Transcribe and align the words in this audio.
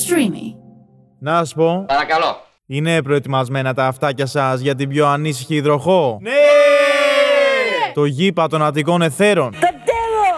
Streamy. 0.00 0.54
Να 1.18 1.44
σου 1.44 1.54
πω, 1.54 1.84
Παρακαλώ. 1.88 2.36
είναι 2.66 3.02
προετοιμασμένα 3.02 3.74
τα 3.74 3.86
αυτάκια 3.86 4.26
σας 4.26 4.60
για 4.60 4.74
την 4.74 4.88
πιο 4.88 5.06
ανήσυχη 5.06 5.54
υδροχό; 5.54 6.18
Ναι! 6.22 6.30
Το 7.94 8.04
γήπα 8.04 8.48
των 8.48 8.62
Αττικών 8.62 9.02
Εθέρων. 9.02 9.50
Δεν 9.50 9.60
θέλω! 9.60 10.34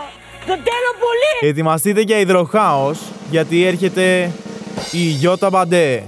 Δεν 0.47 0.57
θέλω 0.57 0.91
πολύ! 0.99 1.51
Ετοιμαστείτε 1.51 2.01
για 2.01 2.19
υδροχάος, 2.19 2.99
γιατί 3.31 3.65
έρχεται 3.65 4.31
η 4.93 4.99
Γιώτα 4.99 5.51
Μπαντέ. 5.51 6.03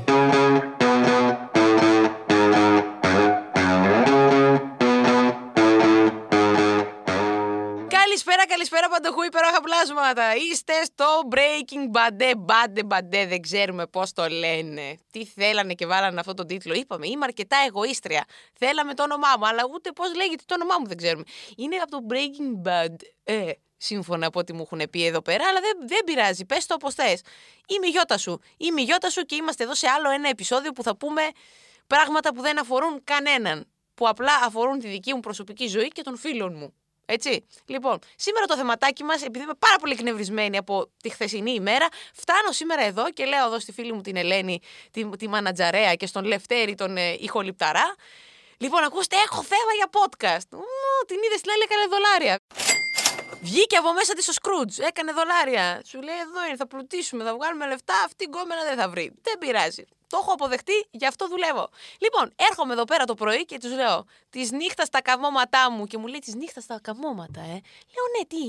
Παντοχού 9.08 9.26
υπέροχα 9.26 9.60
πλάσματα. 9.60 10.34
Είστε 10.34 10.84
στο 10.84 11.04
Breaking 11.30 11.96
Bad, 11.96 12.32
Bad, 12.46 12.78
Bad, 12.88 13.28
δεν 13.28 13.40
ξέρουμε 13.40 13.86
πώς 13.86 14.12
το 14.12 14.28
λένε. 14.28 14.98
Τι 15.12 15.24
θέλανε 15.24 15.74
και 15.74 15.86
βάλανε 15.86 16.20
αυτό 16.20 16.34
τον 16.34 16.46
τίτλο. 16.46 16.74
Είπαμε, 16.74 17.06
είμαι 17.06 17.24
αρκετά 17.24 17.56
εγωίστρια. 17.66 18.24
Θέλαμε 18.58 18.94
το 18.94 19.02
όνομά 19.02 19.28
μου, 19.38 19.46
αλλά 19.46 19.62
ούτε 19.74 19.92
πώς 19.92 20.14
λέγεται 20.14 20.42
το 20.46 20.54
όνομά 20.54 20.74
μου 20.80 20.86
δεν 20.86 20.96
ξέρουμε. 20.96 21.24
Είναι 21.56 21.76
από 21.76 21.90
το 21.90 21.98
Breaking 22.10 22.68
Bad. 22.68 22.94
Ε, 23.24 23.50
σύμφωνα 23.76 24.26
από 24.26 24.38
ό,τι 24.38 24.52
μου 24.52 24.62
έχουν 24.70 24.90
πει 24.90 25.04
εδώ 25.04 25.22
πέρα, 25.22 25.44
αλλά 25.48 25.60
δεν, 25.60 25.88
δεν 25.88 26.04
πειράζει. 26.04 26.44
Πες 26.44 26.66
το 26.66 26.74
όπως 26.74 26.94
θες. 26.94 27.20
Είμαι 27.66 27.86
η 27.86 27.90
Γιώτα 27.90 28.18
σου. 28.18 28.40
Είμαι 28.56 28.80
η 28.80 28.84
Γιώτα 28.84 29.10
σου 29.10 29.22
και 29.22 29.34
είμαστε 29.34 29.64
εδώ 29.64 29.74
σε 29.74 29.88
άλλο 29.88 30.10
ένα 30.10 30.28
επεισόδιο 30.28 30.72
που 30.72 30.82
θα 30.82 30.96
πούμε 30.96 31.22
πράγματα 31.86 32.34
που 32.34 32.40
δεν 32.40 32.60
αφορούν 32.60 33.04
κανέναν. 33.04 33.66
Που 33.94 34.08
απλά 34.08 34.32
αφορούν 34.44 34.78
τη 34.78 34.88
δική 34.88 35.14
μου 35.14 35.20
προσωπική 35.20 35.66
ζωή 35.66 35.88
και 35.88 36.02
των 36.02 36.16
φίλων 36.16 36.54
μου. 36.56 36.74
Έτσι. 37.10 37.46
Λοιπόν, 37.66 37.98
σήμερα 38.16 38.46
το 38.46 38.56
θεματάκι 38.56 39.04
μας, 39.04 39.22
επειδή 39.22 39.44
είμαι 39.44 39.54
πάρα 39.58 39.76
πολύ 39.80 39.92
εκνευρισμένη 39.92 40.56
από 40.56 40.90
τη 41.02 41.08
χθεσινή 41.08 41.50
ημέρα, 41.50 41.86
φτάνω 42.14 42.52
σήμερα 42.52 42.82
εδώ 42.82 43.10
και 43.10 43.24
λέω 43.24 43.46
εδώ 43.46 43.58
στη 43.58 43.72
φίλη 43.72 43.92
μου 43.92 44.00
την 44.00 44.16
Ελένη, 44.16 44.60
τη, 44.90 45.08
τη 45.16 45.28
μανατζαρέα 45.28 45.94
και 45.94 46.06
στον 46.06 46.24
Λευτέρη 46.24 46.74
τον 46.74 46.96
ε, 46.96 47.16
ηχοληπταρά. 47.18 47.94
Λοιπόν, 48.58 48.82
ακούστε, 48.82 49.16
έχω 49.16 49.42
θέμα 49.42 49.72
για 49.76 49.88
podcast. 49.98 50.48
Μου, 50.50 51.04
την 51.06 51.16
είδε 51.24 51.36
στην 51.36 51.50
άλλη, 51.50 51.62
έκανε 51.62 51.84
δολάρια. 51.90 52.38
Βγήκε 53.40 53.76
από 53.76 53.92
μέσα 53.92 54.14
της 54.14 54.28
ο 54.28 54.32
Σκρούτζ, 54.32 54.78
έκανε 54.78 55.12
δολάρια. 55.12 55.82
Σου 55.86 56.02
λέει: 56.02 56.18
Εδώ 56.26 56.46
είναι, 56.46 56.56
θα 56.56 56.66
πλουτίσουμε, 56.66 57.24
θα 57.24 57.34
βγάλουμε 57.34 57.66
λεφτά. 57.66 57.94
Αυτή 58.04 58.24
η 58.24 58.28
γκόμενα 58.30 58.62
δεν 58.64 58.76
θα 58.76 58.88
βρει. 58.88 59.12
Δεν 59.22 59.38
πειράζει. 59.38 59.84
Το 60.08 60.18
έχω 60.22 60.32
αποδεχτεί, 60.32 60.86
γι' 60.90 61.06
αυτό 61.06 61.28
δουλεύω. 61.28 61.68
Λοιπόν, 61.98 62.32
έρχομαι 62.36 62.72
εδώ 62.72 62.84
πέρα 62.84 63.04
το 63.04 63.14
πρωί 63.14 63.44
και 63.44 63.58
τους 63.58 63.72
λέω: 63.72 64.04
Της 64.30 64.50
νύχτας 64.50 64.86
στα 64.86 65.02
καμώματά 65.02 65.70
μου. 65.70 65.86
Και 65.86 65.98
μου 65.98 66.06
λέει: 66.06 66.18
Της 66.18 66.34
νύχτας 66.34 66.64
στα 66.64 66.80
καμώματα, 66.82 67.40
ε. 67.40 67.58
Λέω: 67.94 68.06
Ναι, 68.16 68.24
τι. 68.28 68.44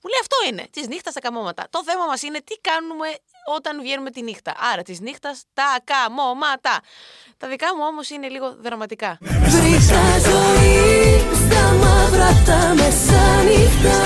Μου 0.00 0.08
λέει: 0.12 0.20
Αυτό 0.20 0.36
είναι. 0.48 0.66
Της 0.70 0.86
νύχτας 0.86 1.12
στα 1.12 1.20
καμώματα. 1.20 1.66
Το 1.70 1.84
θέμα 1.84 2.04
μας 2.06 2.22
είναι 2.22 2.40
τι 2.40 2.54
κάνουμε 2.60 3.08
όταν 3.56 3.80
βγαίνουμε 3.80 4.10
τη 4.10 4.22
νύχτα. 4.22 4.54
Άρα, 4.72 4.82
της 4.82 5.00
νύχτας 5.00 5.44
τα 5.52 5.80
καμώματα. 5.84 6.80
Τα 7.36 7.48
δικά 7.48 7.76
μου 7.76 7.82
όμως 7.84 8.10
είναι 8.10 8.28
λίγο 8.28 8.56
δραματικά. 8.60 9.18
Βρήκα 9.20 10.18
ζωή 10.18 11.18
στα 11.46 11.72
μαύρα 11.72 12.42
τα 12.46 12.74
μεσάνυχτα 12.74 14.00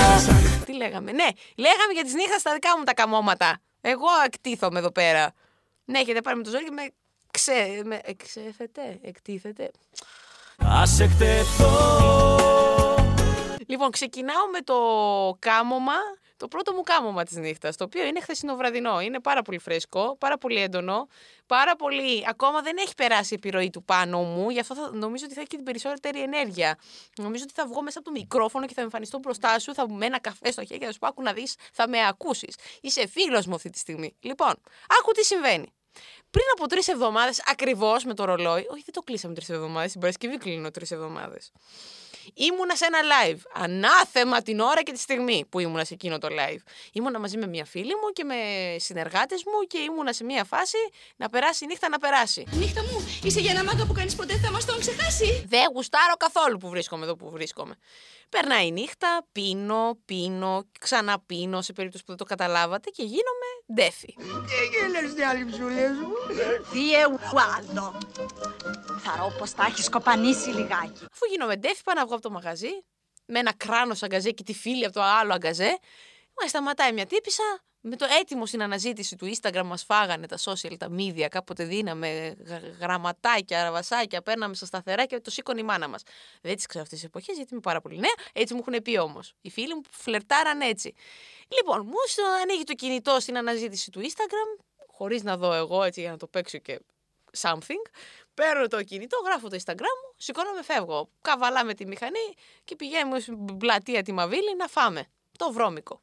Τι 0.65 0.73
λέγαμε. 0.73 1.11
Ναι, 1.11 1.27
λέγαμε 1.55 1.93
για 1.93 2.03
τι 2.03 2.13
νύχτας 2.13 2.39
στα 2.39 2.53
δικά 2.53 2.77
μου 2.77 2.83
τα 2.83 2.93
καμώματα. 2.93 3.59
Εγώ 3.81 4.07
εκτίθομαι 4.25 4.79
εδώ 4.79 4.91
πέρα. 4.91 5.33
Ναι, 5.89 5.99
έχετε 5.99 6.21
πάρει 6.21 6.37
με 6.37 6.43
το 6.43 6.49
ζόρι 6.49 6.63
και 6.63 6.71
με 6.71 6.89
ξέ... 7.31 7.81
με 7.85 8.01
εξέφετε, 8.03 8.99
εκτίθεται. 9.01 9.71
Ας 10.57 10.99
εκτεθώ 10.99 12.37
Λοιπόν, 13.67 13.91
ξεκινάω 13.91 14.47
με 14.51 14.61
το 14.61 14.75
κάμωμα, 15.39 15.93
το 16.37 16.47
πρώτο 16.47 16.73
μου 16.73 16.81
κάμωμα 16.81 17.23
της 17.23 17.35
νύχτας, 17.35 17.75
το 17.75 17.83
οποίο 17.83 18.05
είναι 18.05 18.21
χθεσινοβραδινό. 18.21 19.01
Είναι 19.01 19.19
πάρα 19.19 19.41
πολύ 19.41 19.59
φρέσκο, 19.59 20.17
πάρα 20.17 20.37
πολύ 20.37 20.61
έντονο, 20.61 21.07
πάρα 21.45 21.75
πολύ... 21.75 22.25
Ακόμα 22.27 22.61
δεν 22.61 22.77
έχει 22.77 22.93
περάσει 22.95 23.33
η 23.33 23.37
επιρροή 23.37 23.69
του 23.69 23.83
πάνω 23.83 24.21
μου, 24.21 24.49
γι' 24.49 24.59
αυτό 24.59 24.75
θα, 24.75 24.91
νομίζω 24.93 25.25
ότι 25.25 25.33
θα 25.33 25.39
έχει 25.39 25.49
και 25.49 25.55
την 25.55 25.65
περισσότερη 25.65 26.21
ενέργεια. 26.21 26.77
Νομίζω 27.17 27.43
ότι 27.43 27.53
θα 27.53 27.67
βγω 27.67 27.81
μέσα 27.81 27.99
από 27.99 28.07
το 28.07 28.19
μικρόφωνο 28.19 28.65
και 28.65 28.73
θα 28.73 28.81
εμφανιστώ 28.81 29.19
μπροστά 29.19 29.59
σου, 29.59 29.73
θα 29.73 29.89
μου 29.89 29.95
με 29.95 30.05
ένα 30.05 30.19
καφέ 30.19 30.51
στο 30.51 30.65
χέρι 30.65 30.79
και 30.79 30.85
θα 30.85 30.91
σου 30.91 30.99
πω, 30.99 31.07
άκου 31.07 31.21
να 31.21 31.33
δεις, 31.33 31.55
θα 31.73 31.87
με 31.87 32.07
ακούσεις. 32.07 32.55
Είσαι 32.81 33.07
φίλος 33.07 33.45
μου 33.45 33.55
αυτή 33.55 33.69
τη 33.69 33.77
στιγμή. 33.77 34.15
Λοιπόν, 34.19 34.53
άκου 34.99 35.11
τι 35.11 35.25
συμβαίνει. 35.25 35.73
Πριν 36.31 36.45
από 36.57 36.67
τρεις 36.67 36.87
εβδομάδες, 36.87 37.43
ακριβώς 37.45 38.03
με 38.03 38.13
το 38.13 38.25
ρολόι, 38.25 38.65
όχι 38.69 38.81
δεν 38.85 38.93
το 38.93 39.01
κλείσαμε 39.01 39.33
τρεις 39.33 39.49
εβδομάδες, 39.49 39.91
την 39.91 39.99
Παρασκευή 39.99 40.37
κλείνω 40.37 40.71
τρεις 40.71 40.91
εβδομάδες. 40.91 41.51
Ήμουνα 42.33 42.75
σε 42.75 42.85
ένα 42.85 42.99
live. 43.01 43.39
Ανάθεμα 43.53 44.41
την 44.41 44.59
ώρα 44.59 44.83
και 44.83 44.91
τη 44.91 44.99
στιγμή 44.99 45.45
που 45.49 45.59
ήμουνα 45.59 45.83
σε 45.83 45.93
εκείνο 45.93 46.17
το 46.17 46.27
live. 46.31 46.61
Ήμουνα 46.91 47.19
μαζί 47.19 47.37
με 47.37 47.47
μια 47.47 47.65
φίλη 47.65 47.95
μου 47.95 48.11
και 48.13 48.23
με 48.23 48.35
συνεργάτες 48.79 49.43
μου 49.45 49.67
και 49.67 49.77
ήμουνα 49.77 50.13
σε 50.13 50.23
μια 50.23 50.43
φάση 50.43 50.77
να 51.15 51.29
περάσει 51.29 51.63
η 51.63 51.67
νύχτα 51.67 51.89
να 51.89 51.99
περάσει. 51.99 52.43
Νύχτα 52.51 52.81
μου, 52.81 53.07
είσαι 53.23 53.39
για 53.39 53.51
ένα 53.51 53.63
μάγκα 53.63 53.85
που 53.85 53.93
κανείς 53.93 54.15
ποτέ 54.15 54.37
θα 54.37 54.51
μας 54.51 54.65
τον 54.65 54.79
ξεχάσει. 54.79 55.45
Δεν 55.47 55.65
γουστάρω 55.73 56.13
καθόλου 56.17 56.57
που 56.57 56.69
βρίσκομαι 56.69 57.03
εδώ 57.03 57.15
που 57.15 57.29
βρίσκομαι. 57.29 57.77
Περνάει 58.29 58.67
η 58.67 58.71
νύχτα, 58.71 59.27
πίνω, 59.31 59.97
πίνω, 60.05 60.69
ξαναπίνω 60.79 61.61
σε 61.61 61.73
περίπτωση 61.73 62.03
που 62.03 62.09
δεν 62.09 62.17
το 62.17 62.25
καταλάβατε 62.25 62.89
και 62.89 63.03
γίνομαι 63.03 63.49
ντέφι. 63.73 64.13
Θύε 66.71 67.05
ουάλο. 67.05 67.97
Θα 68.99 69.15
ρω 69.17 69.35
πως 69.37 69.53
τα 69.53 69.65
έχεις 69.65 69.89
κοπανίσει 69.89 70.49
λιγάκι. 70.49 71.05
Αφού 71.11 71.25
γίνομαι 71.29 71.55
ντέφι, 71.55 71.83
πάω 71.83 71.95
να 71.95 72.05
βγω 72.05 72.13
από 72.13 72.23
το 72.23 72.29
μαγαζί 72.31 72.83
με 73.25 73.39
ένα 73.39 73.53
κράνος 73.53 74.03
αγκαζέ 74.03 74.31
και 74.31 74.43
τη 74.43 74.53
φίλη 74.53 74.85
από 74.85 74.93
το 74.93 75.01
άλλο 75.01 75.33
αγκαζέ. 75.33 75.79
Μα 76.41 76.47
σταματάει 76.47 76.93
μια 76.93 77.05
τύπησα 77.05 77.43
με 77.87 77.95
το 77.95 78.05
έτοιμο 78.19 78.45
στην 78.45 78.61
αναζήτηση 78.61 79.15
του 79.15 79.35
Instagram 79.35 79.63
μας 79.65 79.83
φάγανε 79.83 80.27
τα 80.27 80.37
social, 80.37 80.77
τα 80.77 80.89
media, 80.97 81.27
κάποτε 81.29 81.63
δίναμε 81.63 82.35
γ- 82.39 82.79
γραμματάκια, 82.81 83.63
ραβασάκια, 83.63 84.21
παίρναμε 84.21 84.55
στα 84.55 84.65
σταθερά 84.65 85.05
και 85.05 85.19
το 85.19 85.31
σήκωνε 85.31 85.59
η 85.59 85.63
μάνα 85.63 85.87
μας. 85.87 86.03
Δεν 86.41 86.55
τις 86.55 86.65
ξέρω 86.65 86.83
αυτές 86.83 86.99
τις 86.99 87.07
εποχές 87.07 87.35
γιατί 87.35 87.49
είμαι 87.51 87.61
πάρα 87.61 87.81
πολύ 87.81 87.97
νέα, 87.97 88.13
έτσι 88.33 88.53
μου 88.53 88.63
έχουν 88.67 88.81
πει 88.81 88.97
όμως. 88.97 89.33
Οι 89.41 89.49
φίλοι 89.49 89.75
μου 89.75 89.81
φλερτάραν 89.89 90.61
έτσι. 90.61 90.93
Λοιπόν, 91.55 91.81
μου 91.85 91.95
στο 92.07 92.23
ανοίγει 92.41 92.63
το 92.63 92.73
κινητό 92.73 93.19
στην 93.19 93.37
αναζήτηση 93.37 93.91
του 93.91 94.01
Instagram, 94.01 94.63
χωρίς 94.87 95.23
να 95.23 95.37
δω 95.37 95.53
εγώ 95.53 95.83
έτσι 95.83 96.01
για 96.01 96.11
να 96.11 96.17
το 96.17 96.27
παίξω 96.27 96.57
και 96.57 96.79
something. 97.39 97.91
Παίρνω 98.33 98.67
το 98.67 98.83
κινητό, 98.83 99.17
γράφω 99.25 99.47
το 99.49 99.57
Instagram 99.65 99.79
μου, 99.79 100.13
σηκώνομαι, 100.17 100.63
φεύγω. 100.63 101.09
Καβαλάμε 101.21 101.73
τη 101.73 101.85
μηχανή 101.85 102.33
και 102.63 102.75
πηγαίνουμε 102.75 103.19
στην 103.19 103.57
πλατεία 103.57 104.03
τη 104.03 104.11
Μαβίλη 104.11 104.55
να 104.57 104.67
φάμε. 104.67 105.05
Το 105.37 105.51
βρώμικο. 105.51 106.01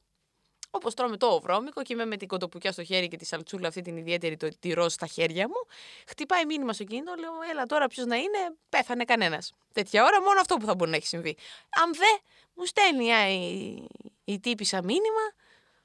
Όπως 0.76 0.94
τρώμε 0.94 1.16
το 1.16 1.40
βρώμικο 1.40 1.82
και 1.82 1.92
είμαι 1.92 2.04
με 2.04 2.16
την 2.16 2.28
κοντοπουκιά 2.28 2.72
στο 2.72 2.84
χέρι 2.84 3.08
και 3.08 3.16
τη 3.16 3.24
σαλτσούλα 3.24 3.68
αυτή 3.68 3.80
την 3.80 3.96
ιδιαίτερη 3.96 4.36
το, 4.36 4.48
τη 4.60 4.72
ροζ 4.72 4.92
στα 4.92 5.06
χέρια 5.06 5.48
μου. 5.48 5.66
Χτυπάει 6.06 6.46
μήνυμα 6.46 6.72
στο 6.72 6.84
κινητό, 6.84 7.14
λέω: 7.18 7.32
Έλα 7.50 7.66
τώρα, 7.66 7.86
ποιος 7.86 8.06
να 8.06 8.16
είναι, 8.16 8.38
πέθανε 8.68 9.04
κανένας. 9.04 9.52
Τέτοια 9.72 10.04
ώρα 10.04 10.22
μόνο 10.22 10.40
αυτό 10.40 10.56
που 10.56 10.66
θα 10.66 10.74
μπορεί 10.74 10.90
να 10.90 10.96
έχει 10.96 11.06
συμβεί. 11.06 11.36
Αν 11.82 11.92
δε, 11.92 12.30
μου 12.54 12.64
στέλνει 12.64 13.12
α, 13.12 13.28
η, 13.28 13.86
η 14.24 14.40
τύπησα 14.40 14.82
μήνυμα. 14.82 15.24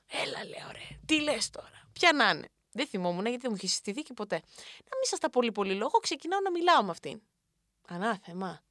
Έλα, 0.07 0.45
λέω, 0.45 0.71
ρε, 0.71 0.97
τι 1.05 1.21
λες 1.21 1.49
τώρα, 1.49 1.87
ποια 1.93 2.11
να 2.13 2.29
είναι. 2.29 2.47
Δεν 2.71 2.87
θυμόμουν 2.87 3.25
γιατί 3.25 3.41
δεν 3.41 3.49
μου 3.51 3.57
είχε 3.57 3.67
συστηθεί 3.67 4.01
και 4.01 4.13
ποτέ. 4.13 4.35
Να 4.75 4.97
μην 4.97 5.05
σας 5.09 5.19
τα 5.19 5.29
πολύ 5.29 5.51
πολύ 5.51 5.73
λόγο, 5.73 5.99
ξεκινάω 5.99 6.39
να 6.39 6.51
μιλάω 6.51 6.83
με 6.83 6.91
αυτήν. 6.91 7.21
Ανάθεμα. 7.87 8.61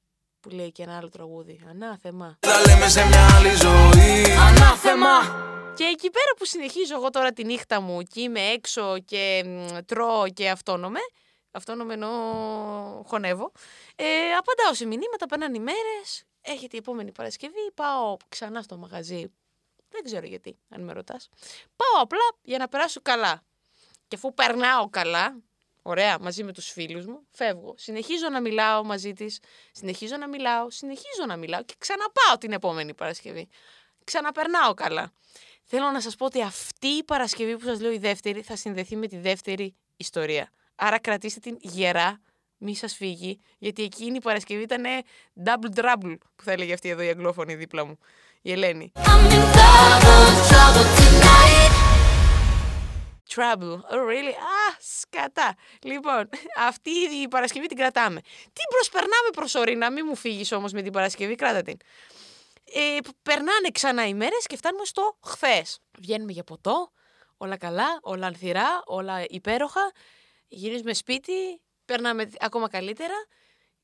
Που 0.41 0.49
λέει 0.49 0.73
και 0.73 0.83
ένα 0.83 0.97
άλλο 0.97 1.09
τραγούδι. 1.09 1.61
Ανάθεμα. 1.69 2.37
Τα 2.41 2.61
λέμε 2.67 2.89
σε 2.89 3.07
μια 3.07 3.37
άλλη 3.37 3.55
ζωή 3.55 4.37
Ανάθεμα! 4.39 5.57
Και 5.75 5.85
εκεί 5.85 6.11
πέρα 6.11 6.31
που 6.37 6.45
συνεχίζω 6.45 6.95
εγώ 6.95 7.11
τώρα 7.11 7.33
τη 7.33 7.45
νύχτα 7.45 7.81
μου 7.81 8.03
και 8.03 8.21
είμαι 8.21 8.41
έξω 8.41 8.99
και 9.05 9.43
μ, 9.47 9.79
τρώω 9.87 10.29
και 10.29 10.51
αυτόνομε, 10.51 11.01
αυτόνομε 11.51 11.95
εννοώ 11.95 12.11
χωνεύω, 13.07 13.53
ε, 13.97 14.33
απαντάω 14.39 14.75
σε 14.75 14.87
μηνύματα, 14.87 15.27
περνάνε 15.27 15.57
οι 15.57 15.61
μέρες, 15.61 16.25
έρχεται 16.41 16.77
η 16.77 16.79
επόμενη 16.79 17.13
Παρασκευή, 17.13 17.73
πάω 17.75 18.17
ξανά 18.29 18.63
στο 18.63 18.77
μαγαζί, 18.77 19.33
δεν 19.89 20.03
ξέρω 20.05 20.27
γιατί, 20.27 20.59
αν 20.69 20.85
με 20.85 20.93
ρωτάς. 20.93 21.29
Πάω 21.77 22.03
απλά 22.03 22.37
για 22.43 22.59
να 22.59 22.69
περάσω 22.69 23.01
καλά. 23.03 23.43
Και 24.09 24.17
αφού 24.17 24.35
περνάω 24.35 24.89
καλά, 24.91 25.37
ωραία, 25.83 26.19
μαζί 26.21 26.45
με 26.45 26.53
τους 26.53 26.71
φίλους 26.71 27.07
μου, 27.07 27.27
φεύγω. 27.31 27.75
Συνεχίζω 27.79 28.29
να 28.29 28.41
μιλάω 28.41 28.85
μαζί 28.85 29.13
της, 29.13 29.39
συνεχίζω 29.73 30.17
να 30.17 30.29
μιλάω, 30.29 30.71
συνεχίζω 30.71 31.25
να 31.27 31.37
μιλάω 31.37 31.63
και 31.63 31.75
ξαναπάω 31.79 32.39
την 32.39 32.53
επόμενη 32.53 32.95
Παρασκευή. 32.95 33.49
Ξαναπερνάω 34.05 34.75
καλά. 34.75 35.13
Θέλω 35.71 35.91
να 35.91 36.01
σας 36.01 36.17
πω 36.17 36.25
ότι 36.25 36.43
αυτή 36.43 36.87
η 36.87 37.05
Παρασκευή 37.05 37.57
που 37.57 37.65
σας 37.65 37.81
λέω 37.81 37.93
η 37.93 37.99
δεύτερη 37.99 38.43
θα 38.43 38.57
συνδεθεί 38.57 38.97
με 38.97 39.07
τη 39.07 39.17
δεύτερη 39.17 39.75
ιστορία. 39.97 40.53
Άρα 40.75 40.99
κρατήστε 40.99 41.41
την 41.41 41.57
γερά, 41.61 42.21
μη 42.59 42.77
σας 42.77 42.95
φύγει, 42.95 43.41
γιατί 43.59 43.83
εκείνη 43.83 44.17
η 44.17 44.21
Παρασκευή 44.21 44.63
ήταν 44.63 44.85
double 45.45 45.79
trouble 45.81 46.17
που 46.37 46.43
θα 46.43 46.53
έλεγε 46.53 46.73
αυτή 46.73 46.89
εδώ 46.89 47.03
η 47.03 47.09
αγγλόφωνη 47.09 47.55
δίπλα 47.55 47.85
μου, 47.85 47.99
η 48.43 48.53
Ελένη. 48.53 48.93
Trouble. 53.35 53.79
Oh, 53.93 54.03
really? 54.11 54.35
Α, 54.35 54.77
σκατά. 55.01 55.55
Λοιπόν, 55.83 56.29
αυτή 56.69 56.91
η 57.23 57.29
Παρασκευή 57.29 57.67
την 57.67 57.77
κρατάμε. 57.77 58.21
Τι 58.53 58.63
προσπερνάμε 58.71 59.29
προσωρινά, 59.33 59.91
μην 59.93 60.05
μου 60.09 60.17
φύγεις 60.17 60.53
όμως 60.53 60.73
με 60.73 60.83
την 60.83 60.93
Παρασκευή, 60.93 61.35
κράτα 61.35 61.63
την. 61.63 61.77
Ε, 62.75 62.99
περνάνε 63.23 63.69
ξανά 63.73 64.07
οι 64.07 64.15
μέρες 64.15 64.47
και 64.47 64.57
φτάνουμε 64.57 64.85
στο 64.85 65.19
χθες. 65.23 65.79
Βγαίνουμε 65.99 66.33
για 66.33 66.45
ποτό, 66.45 66.93
Όλα 67.41 67.57
καλά, 67.57 67.99
όλα 68.03 68.27
ανθυρά, 68.27 68.83
όλα 68.85 69.25
υπέροχα. 69.29 69.93
Γυρίζουμε 70.49 70.95
σπίτι, 70.95 71.63
περνάμε 71.85 72.31
ακόμα 72.39 72.69
καλύτερα. 72.69 73.15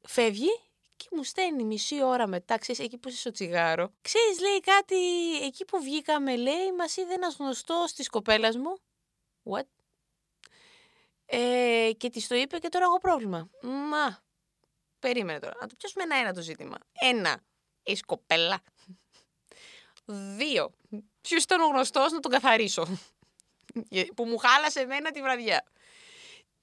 Φεύγει 0.08 0.60
και 0.96 1.08
μου 1.10 1.25
στέλνει 1.25 1.64
μισή 1.64 2.02
ώρα 2.02 2.26
μετά, 2.26 2.58
ξέρεις, 2.58 2.81
εκεί 2.81 2.98
που 2.98 3.08
είσαι 3.08 3.19
στο 3.19 3.31
τσιγάρο. 3.31 3.92
Ξέρεις, 4.00 4.40
λέει 4.40 4.60
κάτι, 4.60 4.96
εκεί 5.44 5.64
που 5.64 5.82
βγήκαμε, 5.82 6.37
λέει, 6.37 6.72
μας 6.72 6.96
είδε 6.96 7.14
ένας 7.14 7.37
γνωστός 7.37 7.92
της 7.92 8.08
κοπέλας 8.08 8.56
μου. 8.56 8.78
What? 9.50 9.69
Ε, 11.26 11.90
και 11.96 12.10
της 12.10 12.26
το 12.26 12.34
είπε 12.34 12.58
και 12.58 12.69
τώρα 12.69 12.84
έχω 12.84 12.98
πρόβλημα. 12.98 13.48
Μα, 13.62 14.22
περίμενε 14.98 15.38
τώρα. 15.38 15.54
Να 15.60 15.66
το 15.66 15.75
πιάσουμε 15.78 16.02
ένα-ένα 16.02 16.32
το 16.32 16.40
ζήτημα. 16.40 16.76
Ένα, 16.92 17.44
η 17.82 17.98
κοπέλα. 18.06 18.62
Δύο, 20.04 20.70
ποιος 21.20 21.42
ήταν 21.42 21.60
ο 21.60 21.66
γνωστός 21.66 22.12
να 22.12 22.20
τον 22.20 22.30
καθαρίσω. 22.30 22.98
που 24.16 24.24
μου 24.24 24.38
χάλασε 24.38 24.80
εμένα 24.80 25.10
τη 25.10 25.22
βραδιά. 25.22 25.64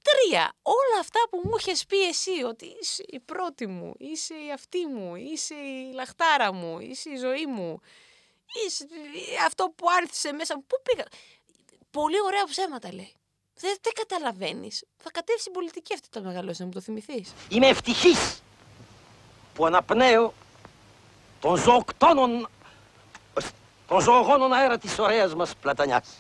Τρία, 0.02 0.54
όλα 0.62 1.00
αυτά 1.00 1.20
που 1.30 1.42
μου 1.44 1.56
είχες 1.60 1.86
πει 1.86 2.08
εσύ, 2.08 2.44
ότι 2.44 2.76
είσαι 2.82 3.04
η 3.08 3.20
πρώτη 3.20 3.68
μου, 3.68 3.94
είσαι 3.98 4.34
η 4.34 4.52
αυτή 4.52 4.88
μου, 4.88 5.16
είσαι 5.16 5.56
η 5.56 5.92
λαχτάρα 5.94 6.54
μου, 6.54 6.80
είσαι 6.80 7.10
η 7.10 7.18
ζωή 7.18 7.46
μου, 7.46 7.80
είσαι 8.66 8.88
αυτό 9.46 9.74
που 9.76 9.86
άρθισε 10.02 10.32
μέσα 10.32 10.56
μου. 10.56 10.64
Πού 10.68 10.78
πήγα; 10.84 11.04
Πολύ 11.92 12.22
ωραία 12.26 12.44
ψέματα 12.46 12.94
λέει. 12.94 13.14
Δεν, 13.54 13.76
δεν 13.82 13.94
καταλαβαίνεις. 13.94 14.84
Θα 14.98 15.12
κατέβεις 15.12 15.42
στην 15.42 15.54
πολιτική 15.54 15.94
αυτή 15.94 16.10
το 16.10 16.22
μεγαλώσεις, 16.22 16.60
να 16.60 16.66
μου 16.66 16.72
το 16.72 16.82
θυμηθείς. 16.82 17.34
Είμαι 17.50 17.68
ευτυχής 17.68 18.42
που 19.54 19.66
αναπνέω 19.66 20.34
τον 21.40 21.58
ζωοκτώνων, 21.58 22.50
τον 23.92 24.02
ζωογόνων 24.02 24.54
αέρα 24.54 24.78
της 24.78 25.00
ωραίας 25.00 25.36
μας 25.36 25.56
πλατανιάς. 25.56 26.18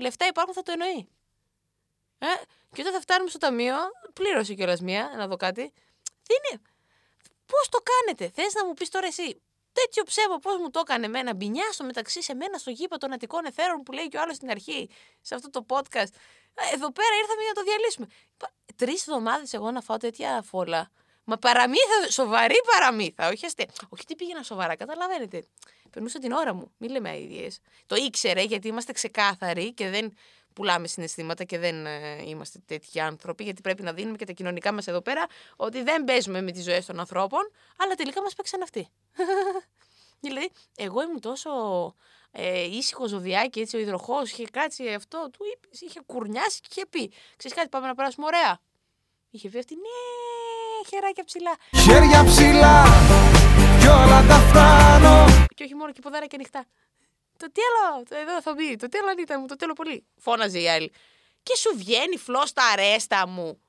Λεφτά 0.00 0.26
υπάρχουν, 0.26 0.54
θα 0.54 0.62
το 0.62 0.72
εννοεί. 0.72 1.08
Ε, 2.18 2.26
και 2.72 2.80
όταν 2.80 2.92
θα 2.92 3.00
φτάνουμε 3.00 3.30
στο 3.30 3.38
ταμείο, 3.38 3.74
πλήρωσε 4.12 4.54
κιόλας 4.54 4.80
μία, 4.80 5.12
να 5.16 5.26
δω 5.26 5.36
κάτι. 5.36 5.72
Δεν 6.26 6.38
είναι. 6.50 6.62
Πώς 7.46 7.68
το 7.68 7.78
κάνετε, 7.90 8.42
θες 8.42 8.54
να 8.54 8.66
μου 8.66 8.72
πεις 8.74 8.88
τώρα 8.88 9.06
εσύ. 9.06 9.40
Τέτοιο 9.72 10.02
ψέμα, 10.02 10.38
πώς 10.38 10.56
μου 10.56 10.70
το 10.70 10.78
έκανε 10.78 11.06
εμένα. 11.06 11.34
Μπινιά 11.34 11.72
στο 11.72 11.84
μεταξύ 11.84 12.22
σε 12.22 12.34
μένα 12.34 12.58
στο 12.58 12.70
γήπα 12.70 12.96
των 12.96 13.12
Αττικών 13.12 13.44
Εθέρων 13.44 13.82
που 13.82 13.92
λέει 13.92 14.08
και 14.08 14.16
ο 14.16 14.20
άλλος 14.20 14.36
στην 14.36 14.50
αρχή, 14.50 14.90
σε 15.20 15.34
αυτό 15.34 15.50
το 15.50 15.66
podcast. 15.68 16.12
Ε, 16.54 16.74
Εδώ 16.74 16.92
πέρα 16.92 17.14
ήρθαμε 17.20 17.42
για 17.42 17.52
να 17.54 17.54
το 17.54 17.62
διαλύσουμε. 17.62 18.06
Τρεις 18.76 19.00
εβδομάδες 19.00 19.52
εγώ 19.52 19.70
να 19.70 19.80
φάω 19.80 19.96
τέτοια 19.96 20.42
φόλα. 20.42 20.90
Μα 21.24 21.36
παραμύθα, 21.36 22.10
σοβαρή 22.10 22.54
παραμύθα. 22.72 23.28
Όχι, 23.28 23.46
αστε... 23.46 23.66
όχι 23.88 24.04
τι 24.04 24.14
πήγαινα 24.14 24.42
σοβαρά, 24.42 24.76
καταλαβαίνετε. 24.76 25.44
Περνούσα 25.90 26.18
την 26.18 26.32
ώρα 26.32 26.54
μου. 26.54 26.72
Μην 26.76 26.90
λέμε 26.90 27.08
αειδίε. 27.08 27.48
Το 27.86 27.94
ήξερε 27.96 28.42
γιατί 28.42 28.68
είμαστε 28.68 28.92
ξεκάθαροι 28.92 29.72
και 29.72 29.88
δεν 29.88 30.12
πουλάμε 30.54 30.86
συναισθήματα 30.86 31.44
και 31.44 31.58
δεν 31.58 31.86
ε, 31.86 32.22
είμαστε 32.24 32.58
τέτοιοι 32.66 33.00
άνθρωποι, 33.00 33.44
γιατί 33.44 33.60
πρέπει 33.60 33.82
να 33.82 33.92
δίνουμε 33.92 34.16
και 34.16 34.24
τα 34.24 34.32
κοινωνικά 34.32 34.72
μας 34.72 34.86
εδώ 34.86 35.00
πέρα 35.00 35.26
ότι 35.56 35.82
δεν 35.82 36.04
παίζουμε 36.04 36.42
με 36.42 36.50
τις 36.50 36.64
ζωές 36.64 36.86
των 36.86 36.98
ανθρώπων, 36.98 37.50
αλλά 37.76 37.94
τελικά 37.94 38.22
μας 38.22 38.34
παίξαν 38.34 38.62
αυτοί. 38.62 38.88
δηλαδή, 40.24 40.50
εγώ 40.76 41.02
ήμουν 41.02 41.20
τόσο 41.20 41.50
ε, 42.30 42.62
ήσυχο 42.64 43.06
ζωδιάκι, 43.06 43.60
έτσι, 43.60 43.76
ο 43.76 43.78
υδροχός, 43.78 44.30
είχε 44.30 44.44
κάτσει 44.44 44.88
αυτό, 44.88 45.30
του 45.32 45.44
είπε, 45.52 45.68
είχε 45.70 46.00
κουρνιάσει 46.06 46.60
και 46.60 46.68
είχε 46.70 46.86
πει: 46.86 47.12
Ξέρεις 47.36 47.56
κάτι, 47.56 47.68
πάμε 47.68 47.86
να 47.86 47.94
περάσουμε 47.94 48.26
ωραία. 48.26 48.60
Είχε 49.30 49.48
πει 49.48 49.58
αυτή, 49.58 49.74
ναι, 49.74 49.80
χεράκια 50.88 51.24
ψηλά. 51.24 51.56
Χέρια 51.84 52.24
ψηλά 52.24 52.84
κι 53.80 53.86
όλα 53.86 54.26
τα 54.28 54.34
φτάνω 54.48 55.46
Και 55.54 55.64
όχι 55.64 55.74
μόνο 55.74 55.92
και 55.92 56.00
ποδάρια 56.00 56.28
ανοιχτά. 56.34 56.64
Το 57.38 57.46
τέλο, 57.52 58.02
το 58.08 58.16
εδώ 58.16 58.42
θα 58.42 58.54
μπει, 58.54 58.76
το 58.76 58.88
τέλο 58.88 59.08
Ανίτα 59.10 59.38
μου, 59.40 59.46
το 59.46 59.56
τέλο 59.56 59.72
πολύ. 59.72 60.04
Φώναζε 60.16 60.60
η 60.60 60.68
άλλη. 60.68 60.92
Και 61.42 61.56
σου 61.56 61.70
βγαίνει 61.76 62.16
φλός 62.16 62.48
στα 62.48 62.62
αρέστα 62.72 63.28
μου. 63.28 63.60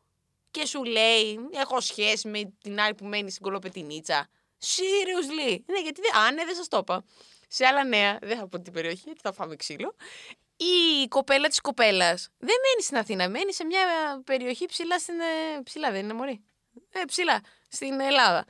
Και 0.52 0.66
σου 0.66 0.84
λέει, 0.84 1.40
έχω 1.52 1.80
σχέση 1.80 2.28
με 2.28 2.54
την 2.62 2.80
άλλη 2.80 2.96
που 2.96 3.06
μένει 3.06 3.32
στην 3.32 3.44
κολοπετινίτσα. 3.44 4.28
Seriously. 4.60 5.60
Ναι, 5.66 5.80
γιατί 5.80 6.02
δεν, 6.02 6.22
α, 6.22 6.32
ναι, 6.32 6.46
δεν 6.46 6.56
σας 6.56 6.68
το 6.68 6.78
είπα. 6.78 7.04
Σε 7.48 7.66
άλλα 7.66 7.84
νέα, 7.84 8.18
δεν 8.22 8.38
θα 8.38 8.48
πω 8.48 8.60
την 8.60 8.74
περιοχή, 8.74 9.02
γιατί 9.06 9.20
θα 9.24 9.34
φάμε 9.34 9.56
ξύλο. 9.56 9.96
Η 10.58 11.08
κοπέλα 11.08 11.48
της 11.48 11.62
κοπέλας 11.62 12.30
δεν 12.38 12.56
μένει 12.64 12.82
στην 12.84 12.98
Αθήνα, 12.98 13.30
μένει 13.30 13.54
σε 13.54 13.66
μια 13.66 13.80
περιοχή 14.24 14.66
ψηλά 14.66 15.00
στην. 15.00 15.20
ε, 15.20 15.62
Ψηλά 15.64 15.92
δεν 15.92 16.04
είναι, 16.04 16.14
Μωρή; 16.14 16.44
Ε, 16.92 17.06
ψηλά, 17.08 17.42
στην 17.68 18.00
Ελλάδα. 18.00 18.46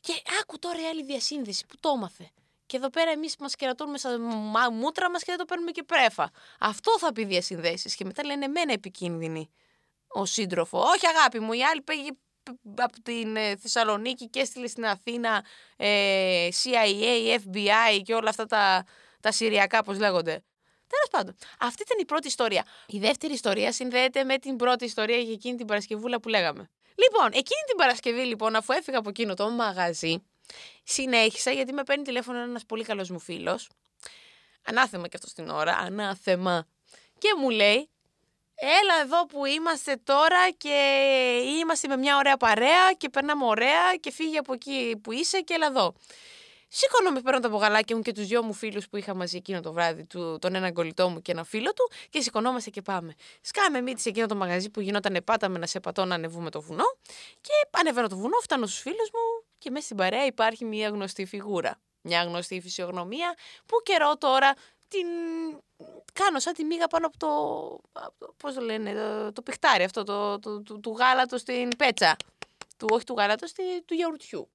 Και 0.00 0.22
άκου 0.40 0.58
τώρα 0.58 0.80
η 0.80 0.84
άλλη 0.84 1.04
διασύνδεση 1.04 1.66
που 1.66 1.74
το 1.80 1.92
έμαθε. 1.96 2.30
Και 2.66 2.76
εδώ 2.76 2.90
πέρα 2.90 3.10
εμείς 3.10 3.36
μας 3.36 3.54
κερατώνουμε 3.54 3.98
στα 3.98 4.18
μα- 4.18 4.70
μούτρα 4.70 5.10
μας 5.10 5.20
και 5.20 5.26
δεν 5.28 5.38
το 5.38 5.44
παίρνουμε 5.44 5.70
και 5.70 5.82
πρέφα. 5.82 6.30
Αυτό 6.60 6.98
θα 6.98 7.12
πει 7.12 7.24
διασυνδέσεις. 7.24 7.94
Και 7.94 8.04
μετά 8.04 8.24
λένε 8.24 8.44
εμένα 8.44 8.72
επικίνδυνη 8.72 9.50
ο 10.08 10.24
σύντροφο. 10.24 10.78
Όχι, 10.78 11.06
αγάπη 11.06 11.40
μου, 11.40 11.52
η 11.52 11.64
άλλη 11.64 11.82
πήγε 11.82 12.10
από 12.76 13.02
την 13.02 13.36
ε, 13.36 13.56
Θεσσαλονίκη 13.56 14.28
και 14.28 14.40
έστειλε 14.40 14.66
στην 14.66 14.86
Αθήνα 14.86 15.44
ε, 15.76 16.48
CIA, 16.62 17.38
FBI 17.44 18.02
και 18.02 18.14
όλα 18.14 18.28
αυτά 18.28 18.46
τα, 18.46 18.84
τα 19.20 19.32
συριακά, 19.32 19.82
πώς 19.82 19.98
λέγονται. 19.98 20.42
Τέλος 20.86 21.08
πάντων, 21.10 21.36
αυτή 21.60 21.82
ήταν 21.82 21.98
η 22.00 22.04
πρώτη 22.04 22.26
ιστορία. 22.26 22.66
Η 22.86 22.98
δεύτερη 22.98 23.32
ιστορία 23.32 23.72
συνδέεται 23.72 24.24
με 24.24 24.38
την 24.38 24.56
πρώτη 24.56 24.84
ιστορία 24.84 25.16
για 25.16 25.32
εκείνη 25.32 25.56
την 25.56 25.66
Παρασκευούλα 25.66 26.20
που 26.20 26.28
λέγαμε. 26.28 26.70
Λοιπόν, 26.94 27.26
εκείνη 27.26 27.62
την 27.66 27.76
Παρασκευή, 27.76 28.20
λοιπόν, 28.20 28.56
αφού 28.56 28.72
έφυγα 28.72 28.98
από 28.98 29.08
εκείνο 29.08 29.34
το 29.34 29.50
μαγαζί, 29.50 30.22
συνέχισα 30.84 31.50
γιατί 31.50 31.72
με 31.72 31.82
παίρνει 31.82 32.04
τηλέφωνο 32.04 32.38
ένας 32.38 32.64
πολύ 32.64 32.84
καλός 32.84 33.10
μου 33.10 33.18
φίλος. 33.18 33.68
Ανάθεμα 34.64 35.08
και 35.08 35.16
αυτό 35.16 35.28
στην 35.28 35.48
ώρα, 35.48 35.76
ανάθεμα. 35.76 36.66
Και 37.18 37.28
μου 37.38 37.50
λέει, 37.50 37.88
Έλα 38.56 39.00
εδώ 39.02 39.26
που 39.26 39.44
είμαστε 39.44 39.96
τώρα 40.04 40.50
και 40.50 40.76
είμαστε 41.60 41.88
με 41.88 41.96
μια 41.96 42.16
ωραία 42.16 42.36
παρέα 42.36 42.92
και 42.96 43.08
περνάμε 43.08 43.44
ωραία 43.44 43.96
και 44.00 44.10
φύγει 44.10 44.36
από 44.36 44.52
εκεί 44.52 45.00
που 45.02 45.12
είσαι 45.12 45.40
και 45.40 45.54
έλα 45.54 45.66
εδώ. 45.66 45.94
Σηκώνομαι, 46.76 47.20
παίρνω 47.20 47.40
τα 47.40 47.48
μπογαλάκια 47.48 47.96
μου 47.96 48.02
και 48.02 48.12
τους 48.12 48.26
δυο 48.26 48.42
μου 48.42 48.52
φίλους 48.52 48.88
που 48.88 48.96
είχα 48.96 49.14
μαζί 49.14 49.36
εκείνο 49.36 49.60
το 49.60 49.72
βράδυ, 49.72 50.04
του, 50.04 50.38
τον 50.40 50.54
έναν 50.54 50.72
κολλητό 50.72 51.08
μου 51.08 51.22
και 51.22 51.32
ένα 51.32 51.44
φίλο 51.44 51.72
του, 51.72 51.90
και 52.10 52.20
σηκωνόμαστε 52.20 52.70
και 52.70 52.82
πάμε. 52.82 53.14
Σκάμε 53.40 53.80
μύτη 53.80 54.00
σε 54.00 54.08
εκείνο 54.08 54.26
το 54.26 54.34
μαγαζί 54.34 54.70
που 54.70 54.80
γινόταν 54.80 55.16
πάτα 55.24 55.48
με 55.48 55.58
να 55.58 55.66
σε 55.66 55.80
πατώ 55.80 56.04
να 56.04 56.14
ανεβούμε 56.14 56.50
το 56.50 56.60
βουνό. 56.60 56.84
Και 57.40 57.50
ανεβαίνω 57.70 58.08
το 58.08 58.16
βουνό, 58.16 58.36
φτάνω 58.38 58.66
στους 58.66 58.80
φίλους 58.80 59.10
μου 59.12 59.44
και 59.58 59.70
μέσα 59.70 59.84
στην 59.84 59.96
παρέα 59.96 60.26
υπάρχει 60.26 60.64
μια 60.64 60.88
γνωστή 60.88 61.26
φιγούρα. 61.26 61.78
Μια 62.00 62.22
γνωστή 62.22 62.60
φυσιογνωμία 62.60 63.34
που 63.66 63.76
καιρό 63.82 64.16
τώρα 64.16 64.54
την 64.88 65.06
κάνω 66.12 66.38
σαν 66.38 66.52
τη 66.54 66.64
μίγα 66.64 66.86
πάνω 66.86 67.06
από 67.06 67.18
το, 67.18 67.28
από 68.02 68.14
το 68.18 68.34
πώς 68.36 68.54
το 68.54 68.60
λένε, 68.60 68.92
το, 68.94 69.32
το 69.32 69.42
πιχτάρι 69.42 69.84
αυτό, 69.84 70.02
το, 70.02 70.38
το, 70.38 70.60
του- 70.60 70.80
του 70.80 70.96
γάλατος 70.98 71.40
στην 71.40 71.68
πέτσα. 71.76 72.16
Του, 72.76 72.86
όχι 72.90 73.04
του 73.04 73.14
γάλατος, 73.18 73.50
στη- 73.50 73.82
του 73.84 73.94
γιαουρτιού. 73.94 74.50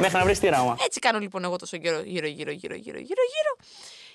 Μέχρι 0.00 0.18
να 0.18 0.24
βρεις 0.24 0.38
τη 0.38 0.48
ράμα. 0.48 0.76
Έτσι 0.84 0.98
κάνω 0.98 1.18
λοιπόν 1.18 1.44
εγώ 1.44 1.56
τόσο 1.56 1.76
γύρω, 1.76 1.98
γύρω, 2.00 2.26
γύρω, 2.26 2.50
γύρω, 2.50 2.74
γύρω, 2.74 2.98
γύρω, 2.98 3.22
γύρω. 3.32 3.68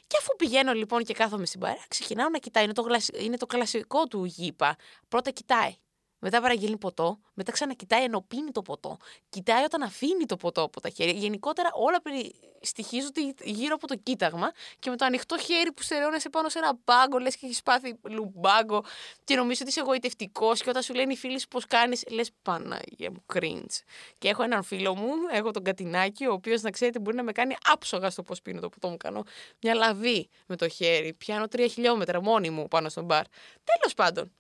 Και 0.08 0.18
αφού 0.20 0.36
πηγαίνω 0.38 0.74
λοιπόν 0.74 1.04
και 1.04 1.14
κάθομαι 1.14 1.46
στην 1.46 1.60
παρέα, 1.60 1.84
ξεκινάω 1.88 2.30
να 2.30 2.38
κοιτάει. 2.38 2.64
Είναι 2.64 2.74
το, 2.74 2.82
γλασ- 2.82 3.22
είναι 3.22 3.38
το 3.38 3.46
κλασικό 3.46 4.08
του 4.08 4.26
γήπα. 4.26 4.76
Πρώτα 5.08 5.30
κοιτάει. 5.32 5.76
Μετά 6.20 6.42
παραγγέλνει 6.42 6.78
ποτό. 6.78 7.20
Μετά 7.34 7.52
ξανακοιτάει 7.52 8.04
ενώ 8.04 8.22
πίνει 8.22 8.52
το 8.52 8.62
ποτό. 8.62 8.98
Κοιτάει 9.30 9.64
όταν 9.64 9.82
αφήνει 9.82 10.26
το 10.26 10.36
ποτό 10.38 10.62
από 10.62 10.82
τα 10.82 10.90
χέρια. 10.90 11.14
Γενικότερα 11.14 11.70
όλα 11.74 12.02
περι... 12.02 12.36
στοιχίζονται 12.62 13.22
γύρω 13.44 13.76
από 13.76 13.88
το 13.88 13.96
κοίταγμα 13.96 14.52
και 14.80 14.90
με 14.90 14.96
το 14.96 15.06
ανοιχτό 15.06 15.38
χέρι 15.38 15.72
που 15.72 15.84
στερεώνεσαι 15.84 16.30
πάνω 16.30 16.50
σε 16.50 16.58
ένα 16.58 16.78
μπάγκο, 16.86 17.18
λες 17.18 17.36
και 17.36 17.46
έχεις 17.46 17.64
πάθει 17.64 18.00
λουμπάγκο 18.10 18.84
και 19.24 19.36
νομίζω 19.36 19.60
ότι 19.62 19.70
είσαι 19.70 19.80
εγωιτευτικός. 19.80 20.62
Και 20.62 20.70
όταν 20.70 20.82
σου 20.82 20.94
λένε 20.94 21.14
οι 21.14 21.16
φίλοι 21.16 21.40
σου 21.40 21.48
πώς 21.48 21.66
κάνεις, 21.66 22.04
λες 22.10 22.30
Παναγία 22.42 23.12
μου, 23.12 23.24
cringe. 23.34 23.82
Και 24.18 24.30
έχω 24.30 24.44
έναν 24.44 24.64
φίλο 24.64 24.96
μου, 24.96 25.10
έχω 25.32 25.52
τον 25.52 25.64
Κατινάκη, 25.64 26.26
ο 26.26 26.34
οποίος 26.34 26.62
να 26.62 26.70
ξέρετε 26.70 27.00
μπορεί 27.00 27.16
να 27.16 27.24
με 27.24 27.32
κάνει 27.32 27.56
άψογα 27.64 28.10
στο 28.10 28.24
πώς 28.24 28.42
πίνω 28.42 28.60
το 28.60 28.70
ποτό 28.70 28.90
μου. 28.90 28.98
Κάνω 28.98 29.24
μια 29.62 29.74
λαβή 29.74 30.30
με 30.46 30.56
το 30.56 30.68
χέρι. 30.68 31.14
Πιάνω 31.14 31.48
τρία 31.48 31.68
χιλιόμετρα 31.68 32.22
μόνη 32.22 32.50
μου 32.50 32.68
πάνω 32.68 32.90
στον 32.90 33.06
μπαρ. 33.06 33.24
Τέλος 33.64 33.94
πάντων. 33.96 34.32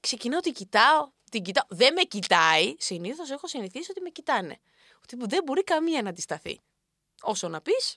Ξεκινάω, 0.00 0.40
την 0.40 0.52
κοιτάω, 0.52 1.10
την 1.32 1.42
κοιτάω. 1.42 1.64
Δεν 1.68 1.92
με 1.92 2.02
κοιτάει. 2.02 2.74
Συνήθως 2.78 3.30
έχω 3.30 3.46
συνηθίσει 3.46 3.90
ότι 3.90 4.00
με 4.00 4.08
κοιτάνε. 4.08 4.58
Ότι 5.02 5.16
δεν 5.18 5.42
μπορεί 5.44 5.64
καμία 5.64 6.02
να 6.02 6.08
αντισταθεί. 6.08 6.60
Όσο 7.22 7.48
να 7.48 7.60
πεις, 7.60 7.96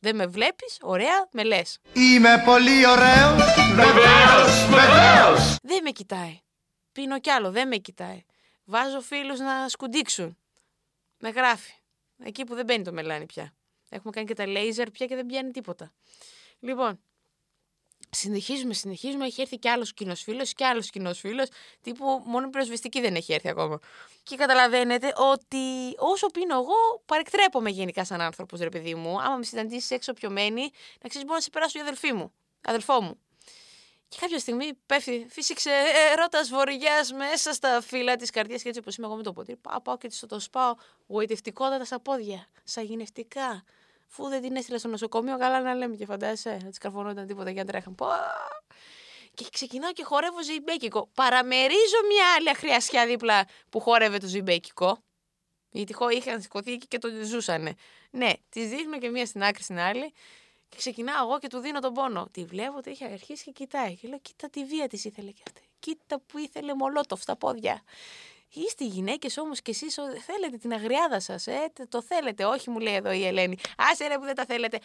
δεν 0.00 0.16
με 0.16 0.26
βλέπεις, 0.26 0.78
ωραία, 0.82 1.28
με 1.32 1.42
λες. 1.44 1.78
Είμαι 1.92 2.42
πολύ 2.44 2.86
ωραίος 2.86 3.42
Δεν 5.62 5.82
με 5.82 5.90
κοιτάει. 5.90 6.40
Πίνω 6.92 7.20
κι 7.20 7.30
άλλο, 7.30 7.50
δεν 7.50 7.68
με 7.68 7.76
κοιτάει. 7.76 8.24
Βάζω 8.64 9.00
φίλους 9.00 9.38
να 9.38 9.68
σκουντίξουν. 9.68 10.36
Με 11.18 11.28
γράφει. 11.28 11.72
Εκεί 12.24 12.44
που 12.44 12.54
δεν 12.54 12.64
μπαίνει 12.64 12.84
το 12.84 12.92
μελάνι 12.92 13.26
πια. 13.26 13.52
Έχουμε 13.88 14.12
κάνει 14.12 14.26
και 14.26 14.34
τα 14.34 14.46
λέιζερ 14.46 14.90
πια 14.90 15.06
και 15.06 15.14
δεν 15.14 15.26
πιάνει 15.26 15.50
τίποτα. 15.50 15.92
Λοιπόν, 16.58 17.00
συνεχίζουμε, 18.10 18.74
συνεχίζουμε. 18.74 19.26
Έχει 19.26 19.40
έρθει 19.40 19.58
κι 19.58 19.68
άλλος 19.68 19.94
κοινός 19.94 20.22
φίλος 20.22 20.52
και 20.52 20.64
άλλος 20.64 20.90
κοινός 20.90 21.18
φίλος. 21.18 21.48
Τύπου 21.82 22.22
μόνο 22.24 22.46
η 22.46 22.50
πυροσβεστική 22.50 23.00
δεν 23.00 23.14
έχει 23.14 23.32
έρθει 23.32 23.48
ακόμα. 23.48 23.78
Και 24.22 24.36
καταλαβαίνετε 24.36 25.12
ότι 25.16 25.94
όσο 25.96 26.26
πίνω 26.26 26.54
εγώ, 26.54 27.02
παρεκτρέπομαι 27.06 27.70
γενικά 27.70 28.04
σαν 28.04 28.20
άνθρωπος, 28.20 28.60
ρε 28.60 28.68
παιδί 28.68 28.94
μου. 28.94 29.20
Άμα 29.20 29.36
με 29.36 29.44
συναντήσεις 29.44 29.90
έξω 29.90 30.12
πιωμένη, 30.12 30.70
να 31.02 31.08
ξέρεις, 31.08 31.26
μπορώ 31.26 31.34
να 31.34 31.40
σε 31.40 31.50
περάσω 31.50 31.78
η 31.78 31.80
αδελφή 31.80 32.12
μου. 32.12 32.32
αδελφό 32.60 33.02
μου. 33.02 33.18
Και 34.08 34.16
κάποια 34.20 34.38
στιγμή 34.38 34.72
πέφτει, 34.86 35.26
φύσηξε 35.30 35.70
έρωτα 36.12 36.44
βορειά 36.50 37.06
μέσα 37.16 37.52
στα 37.52 37.80
φύλλα 37.80 38.16
της 38.16 38.30
καρδιάς 38.30 38.62
και 38.62 38.68
έτσι 38.68 38.80
όπως 38.80 38.96
είμαι 38.96 39.06
εγώ 39.06 39.16
με 39.16 39.22
το 39.22 39.32
ποτήρι. 39.32 39.56
Πάω, 39.56 39.80
πάω 39.80 39.98
και 39.98 40.08
της 40.08 40.20
το, 40.20 40.26
το 40.26 40.40
σπάω. 40.40 40.74
Γοητευτικότατα 41.06 41.84
στα 41.84 42.00
πόδια. 42.00 42.48
Σαγηνευτικά. 42.64 43.64
Φού 44.12 44.28
δεν 44.28 44.42
την 44.42 44.56
έστειλα 44.56 44.78
στο 44.78 44.88
νοσοκομείο, 44.88 45.38
καλά 45.38 45.60
να 45.60 45.74
λέμε 45.74 45.96
και 45.96 46.04
φαντάζεσαι. 46.04 46.58
Δεν 46.62 46.70
τη 46.70 46.78
καρφωνόταν 46.78 47.26
τίποτα 47.26 47.52
και 47.52 47.60
αν 47.60 47.66
τρέχαν. 47.66 47.94
Πω. 47.94 48.06
Και 49.34 49.46
ξεκινάω 49.52 49.92
και 49.92 50.04
χορεύω 50.04 50.42
ζυμπέκικο. 50.42 51.08
Παραμερίζω 51.14 51.96
μια 52.08 52.24
άλλη 52.36 52.50
αχριασιά 52.50 53.06
δίπλα 53.06 53.46
που 53.70 53.80
χόρευε 53.80 54.18
το 54.18 54.26
ζυμπέκικο. 54.26 54.98
Γιατί 55.70 55.92
χω- 55.92 56.10
είχαν 56.12 56.40
σηκωθεί 56.42 56.72
εκεί 56.72 56.86
και 56.86 56.98
το 56.98 57.08
ζούσανε. 57.24 57.74
Ναι, 58.10 58.32
τη 58.48 58.64
δείχνω 58.64 58.98
και 58.98 59.08
μία 59.08 59.26
στην 59.26 59.42
άκρη 59.42 59.62
στην 59.62 59.78
άλλη. 59.78 60.12
Και 60.68 60.76
ξεκινάω 60.76 61.26
εγώ 61.26 61.38
και 61.38 61.48
του 61.48 61.58
δίνω 61.58 61.80
τον 61.80 61.92
πόνο. 61.92 62.28
Τη 62.30 62.44
βλέπω 62.44 62.76
ότι 62.76 62.90
έχει 62.90 63.04
αρχίσει 63.04 63.44
και 63.44 63.50
κοιτάει. 63.50 63.96
Και 63.96 64.08
λέω: 64.08 64.18
Κοίτα 64.18 64.50
τη 64.50 64.64
βία 64.64 64.88
της 64.88 65.04
ήθελε 65.04 65.30
και 65.30 65.42
αυτή. 65.46 65.60
Κοίτα 65.78 66.20
που 66.20 66.38
ήθελε 66.38 66.74
μολότοφ 66.74 67.20
στα 67.22 67.36
πόδια. 67.36 67.82
Είστε 68.54 68.84
γυναίκες 68.84 69.36
όμως 69.38 69.60
κι 69.62 69.70
εσείς 69.70 69.94
θέλετε 70.26 70.56
την 70.56 70.72
αγριάδα 70.72 71.20
σας. 71.20 71.46
Ε, 71.46 71.70
τε- 71.72 71.88
το 71.88 72.02
θέλετε. 72.02 72.44
Όχι, 72.44 72.70
μου 72.70 72.78
λέει 72.78 72.94
εδώ 72.94 73.12
η 73.12 73.26
Ελένη. 73.26 73.56
Άσε 73.76 74.06
ρε 74.06 74.18
που 74.18 74.24
δεν 74.24 74.34
τα 74.34 74.44
θέλετε. 74.44 74.78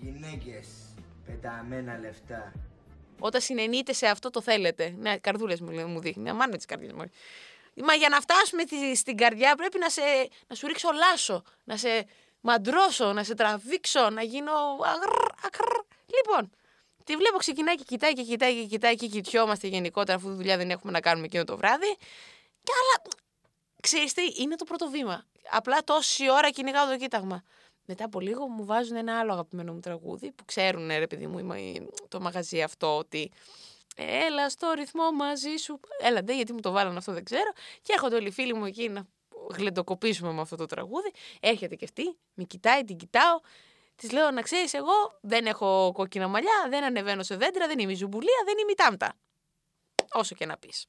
Γυναίκες, 0.00 0.66
πεταμένα 1.26 1.98
λεφτά. 1.98 2.52
Όταν 3.18 3.40
συνενείτε 3.40 3.92
σε 3.92 4.06
αυτό 4.06 4.30
το 4.30 4.40
θέλετε. 4.42 4.94
Ναι, 4.98 5.18
καρδούλες 5.18 5.60
μου, 5.60 5.70
λέει, 5.70 5.84
μου 5.84 6.00
δείχνει. 6.00 6.28
Αμάν 6.30 6.50
με 6.50 6.56
τι 6.56 6.66
καρδιέ 6.66 6.92
μου. 6.92 7.04
Μα 7.74 7.94
για 7.94 8.08
να 8.08 8.20
φτάσουμε 8.20 8.64
τη- 8.64 8.94
στην 8.96 9.16
καρδιά 9.16 9.54
πρέπει 9.54 9.78
να, 9.78 9.88
σε, 9.88 10.00
να 10.46 10.54
σου 10.54 10.66
ρίξω 10.66 10.88
λάσο, 10.92 11.42
να 11.64 11.76
σε 11.76 12.06
μαντρώσω, 12.40 13.12
να 13.12 13.24
σε 13.24 13.34
τραβήξω, 13.34 14.10
να 14.10 14.22
γίνω 14.22 14.52
αγρ, 14.84 15.10
ακρ. 15.44 15.64
Λοιπόν, 16.16 16.50
τη 17.04 17.16
βλέπω 17.16 17.36
ξεκινάει 17.38 17.74
και 17.74 17.84
κοιτάει 17.86 18.12
και 18.12 18.22
κοιτάει 18.22 18.54
και 18.60 18.66
κοιτάει 18.66 18.94
και 18.96 19.06
κοιτιόμαστε 19.06 19.66
γενικότερα 19.66 20.18
αφού 20.18 20.34
δουλειά 20.34 20.56
δεν 20.56 20.70
έχουμε 20.70 20.92
να 20.92 21.00
κάνουμε 21.00 21.26
εκείνο 21.26 21.44
το 21.44 21.56
βράδυ. 21.56 21.96
Και 22.70 22.76
άλλα, 22.80 23.02
ξέρεις 23.82 24.12
τι, 24.12 24.42
είναι 24.42 24.54
το 24.54 24.64
πρώτο 24.64 24.90
βήμα. 24.90 25.24
Απλά 25.50 25.84
τόση 25.84 26.30
ώρα 26.30 26.50
κυνηγάω 26.50 26.88
το 26.88 26.96
κοίταγμα. 26.96 27.42
Μετά 27.86 28.04
από 28.04 28.20
λίγο 28.20 28.46
μου 28.48 28.64
βάζουν 28.64 28.96
ένα 28.96 29.18
άλλο 29.18 29.32
αγαπημένο 29.32 29.72
μου 29.72 29.80
τραγούδι 29.80 30.32
που 30.32 30.44
ξέρουν, 30.44 30.88
ρε 30.88 31.06
παιδί 31.06 31.26
μου, 31.26 31.38
είμαι- 31.38 31.86
το 32.08 32.20
μαγαζί 32.20 32.62
αυτό 32.62 32.96
ότι 32.96 33.30
Έλα 33.96 34.48
στο 34.50 34.72
ρυθμό 34.72 35.12
μαζί 35.12 35.56
σου. 35.56 35.80
Έλα 35.98 36.22
ντε, 36.22 36.34
γιατί 36.34 36.52
μου 36.52 36.60
το 36.60 36.70
βάλανε 36.70 36.98
αυτό 36.98 37.12
δεν 37.12 37.24
ξέρω. 37.24 37.52
Και 37.82 37.92
έρχονται 37.92 38.16
όλοι 38.16 38.26
οι 38.26 38.30
φίλοι 38.30 38.54
μου 38.54 38.64
εκεί 38.64 38.88
να 38.88 39.06
γλεντοκοπήσουμε 39.56 40.32
με 40.32 40.40
αυτό 40.40 40.56
το 40.56 40.66
τραγούδι. 40.66 41.12
Έρχεται 41.40 41.74
και 41.74 41.84
αυτή, 41.84 42.18
με 42.34 42.44
κοιτάει, 42.44 42.84
την 42.84 42.96
κοιτάω. 42.96 43.40
Της 43.96 44.12
λέω 44.12 44.30
να 44.30 44.42
ξέρεις, 44.42 44.74
εγώ 44.74 44.92
δεν 45.20 45.46
έχω 45.46 45.92
κόκκινα 45.94 46.28
μαλλιά, 46.28 46.66
δεν 46.68 46.84
ανεβαίνω 46.84 47.22
σε 47.22 47.36
δέντρα, 47.36 47.66
δεν 47.66 47.78
είμαι 47.78 47.92
η 47.92 47.94
ζουμπουλία, 47.94 48.42
δεν 48.44 48.58
είμαι 48.58 48.72
η 48.72 48.74
τάμτα. 48.74 49.12
Όσο 50.12 50.34
και 50.34 50.46
να 50.46 50.56
πεις. 50.56 50.86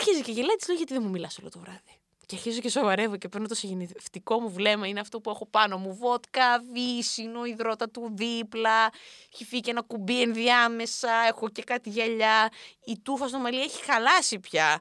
Αρχίζει 0.00 0.22
και 0.22 0.32
γελάει, 0.32 0.56
της 0.56 0.68
λέω 0.68 0.76
γιατί 0.76 0.92
δεν 0.92 1.02
μου 1.02 1.10
μιλάς 1.10 1.38
όλο 1.38 1.48
το 1.48 1.58
βράδυ; 1.58 1.98
Και 2.26 2.34
αρχίζω 2.34 2.60
και 2.60 2.68
σοβαρεύω 2.68 3.16
και 3.16 3.28
παίρνω 3.28 3.46
το 3.46 3.54
συγγενευτικό 3.54 4.40
μου 4.40 4.50
βλέμμα. 4.50 4.86
Είναι 4.86 5.00
αυτό 5.00 5.20
που 5.20 5.30
έχω 5.30 5.46
πάνω 5.46 5.78
μου. 5.78 5.94
Βότκα, 5.94 6.62
βύσινο, 6.72 7.44
υδρότα 7.44 7.88
του 7.90 8.10
δίπλα. 8.14 8.90
Έχει 9.32 9.44
φύγει 9.44 9.60
και 9.60 9.70
ένα 9.70 9.82
κουμπί 9.82 10.22
ενδιάμεσα. 10.22 11.12
Έχω 11.28 11.48
και 11.48 11.62
κάτι 11.62 11.90
γυαλιά. 11.90 12.50
Η 12.84 12.98
τούφα 13.02 13.28
στο 13.28 13.38
μαλλί 13.38 13.60
έχει 13.62 13.84
χαλάσει 13.84 14.38
πια. 14.38 14.80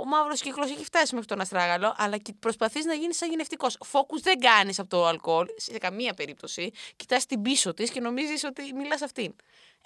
Ο 0.00 0.04
μαύρος 0.04 0.40
κύκλος 0.40 0.70
έχει 0.70 0.84
φτάσει 0.84 1.12
μέχρι 1.14 1.28
τον 1.28 1.40
αστράγαλο, 1.40 1.94
αλλά 1.96 2.16
προσπαθείς 2.38 2.84
να 2.84 2.94
γίνεις 2.94 3.16
σαγηνευτικό. 3.16 3.66
Φόκους 3.84 4.20
δεν 4.20 4.38
κάνεις 4.38 4.78
από 4.78 4.88
το 4.88 5.06
αλκοόλ, 5.06 5.46
σε 5.56 5.78
καμία 5.78 6.14
περίπτωση. 6.14 6.70
Κοιτάς 6.96 7.26
την 7.26 7.42
πίσω 7.42 7.74
της 7.74 7.90
και 7.90 8.00
νομίζεις 8.00 8.44
ότι 8.44 8.72
μιλάς 8.74 9.02
αυτήν. 9.02 9.34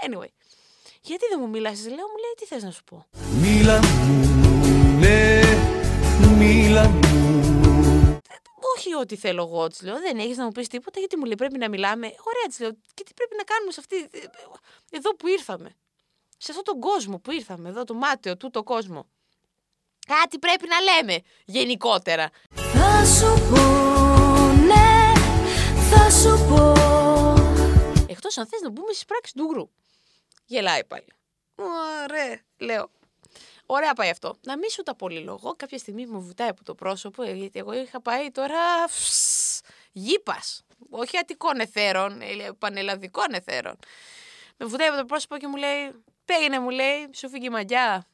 Anyway. 0.06 0.28
Γιατί 1.04 1.24
δεν 1.30 1.38
μου 1.40 1.48
μιλάς, 1.48 1.80
λέω, 1.86 2.06
μου 2.12 2.18
λέει, 2.22 2.34
τι 2.36 2.46
θες 2.46 2.62
να 2.62 2.70
σου 2.70 2.84
πω. 2.84 3.06
Μίλα 3.40 3.78
μου, 3.84 4.26
ναι, 4.98 5.40
μίλα 6.38 6.88
μου. 6.88 7.00
Όχι 8.76 8.94
ό,τι 8.94 9.16
θέλω 9.16 9.42
εγώ, 9.42 9.68
της 9.68 9.82
λέω. 9.82 9.98
Δεν 10.00 10.18
έχεις 10.18 10.36
να 10.36 10.44
μου 10.44 10.52
πεις 10.52 10.68
τίποτα, 10.68 10.98
γιατί 10.98 11.16
μου 11.16 11.24
λέει 11.24 11.34
πρέπει 11.34 11.58
να 11.58 11.68
μιλάμε. 11.68 12.06
Ωραία, 12.06 12.46
της 12.48 12.58
λέω. 12.60 12.70
Και 12.94 13.02
τι 13.04 13.14
πρέπει 13.14 13.34
να 13.36 13.42
κάνουμε 13.42 13.72
σε 13.72 13.80
αυτή. 13.80 13.96
ε, 13.96 14.28
Εδώ 14.96 15.14
που 15.16 15.28
ήρθαμε. 15.28 15.76
Σε 16.38 16.50
αυτόν 16.50 16.64
τον 16.64 16.80
κόσμο 16.80 17.18
που 17.18 17.32
ήρθαμε, 17.32 17.68
εδώ 17.68 17.84
το 17.84 17.94
μάταιο, 17.94 18.36
τούτο 18.36 18.62
κόσμο. 18.62 19.06
Κάτι 20.06 20.38
πρέπει 20.38 20.66
να 20.68 20.80
λέμε 20.80 21.22
γενικότερα. 21.44 22.30
Θα 22.54 23.04
σου 23.04 23.42
πω, 23.50 23.62
ναι, 24.66 25.12
θα 25.90 26.10
σου 26.10 26.44
πω 26.48 26.72
Εκτός 28.06 28.38
αν 28.38 28.46
θες 28.46 28.60
να 28.60 28.70
μπούμε 28.70 28.92
στις 28.92 29.04
πράξεις 29.04 29.32
του 29.32 29.46
γκρου. 29.52 29.68
Γελάει 30.52 30.84
πάλι. 30.84 31.06
Ωραία, 31.54 32.40
λέω. 32.58 32.90
Ωραία 33.66 33.94
πάει 33.94 34.10
αυτό. 34.10 34.34
Να 34.46 34.58
μην 34.58 34.70
σου 34.70 34.82
τα 34.82 34.94
πολυλογώ. 34.94 35.54
Κάποια 35.56 35.78
στιγμή 35.78 36.06
μου 36.06 36.22
βουτάει 36.22 36.48
από 36.48 36.64
το 36.64 36.74
πρόσωπο, 36.74 37.22
ε, 37.22 37.32
γιατί 37.32 37.58
εγώ 37.58 37.72
είχα 37.72 38.00
πάει 38.00 38.30
τώρα. 38.30 38.58
Γήπας. 39.92 40.62
Όχι 40.90 41.18
αττικών 41.18 41.60
εθέρων, 41.60 42.20
ε, 42.20 42.50
πανελλαδικών 42.58 43.32
εθέρων. 43.32 43.78
Με 44.56 44.66
βουτάει 44.66 44.88
από 44.88 44.96
το 44.96 45.04
πρόσωπο 45.04 45.36
και 45.36 45.46
μου 45.46 45.56
λέει: 45.56 46.04
Πήγαινε, 46.24 46.58
μου 46.58 46.70
λέει, 46.70 47.10
σου 47.14 47.28
φύγει 47.28 47.46
η 47.46 47.50
μαγιά. 47.50 48.06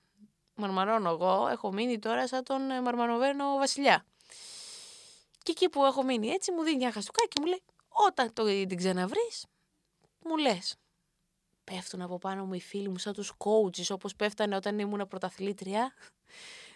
Μαρμαρώνω 0.55 1.11
εγώ. 1.11 1.49
Έχω 1.49 1.73
μείνει 1.73 1.99
τώρα 1.99 2.29
σαν 2.29 2.45
τον 2.45 2.71
ε, 2.71 2.81
μαρμαροβαίνο 2.81 3.57
βασιλιά. 3.57 4.05
Και 5.43 5.51
εκεί 5.51 5.69
που 5.69 5.85
έχω 5.85 6.03
μείνει 6.03 6.29
έτσι, 6.29 6.53
μου 6.53 6.63
δίνει 6.63 6.77
μια 6.77 6.93
χαστούκά 6.93 7.25
και 7.29 7.41
μου 7.41 7.47
λέει: 7.47 7.63
Όταν 7.89 8.33
το, 8.33 8.45
την 8.45 8.77
ξαναβρεις, 8.77 9.47
μου 10.25 10.37
λες. 10.37 10.77
Πέφτουν 11.71 12.03
από 12.03 12.19
πάνω 12.19 12.45
μου 12.45 12.55
οι 12.55 12.61
φίλοι 12.61 12.89
μου 12.89 12.99
σαν 12.99 13.13
τους 13.13 13.33
coaches 13.39 13.87
όπως 13.89 14.17
πέφτανε 14.17 14.57
όταν 14.57 14.79
ήμουν 14.79 15.09
πρωταθλήτρια. 15.09 15.93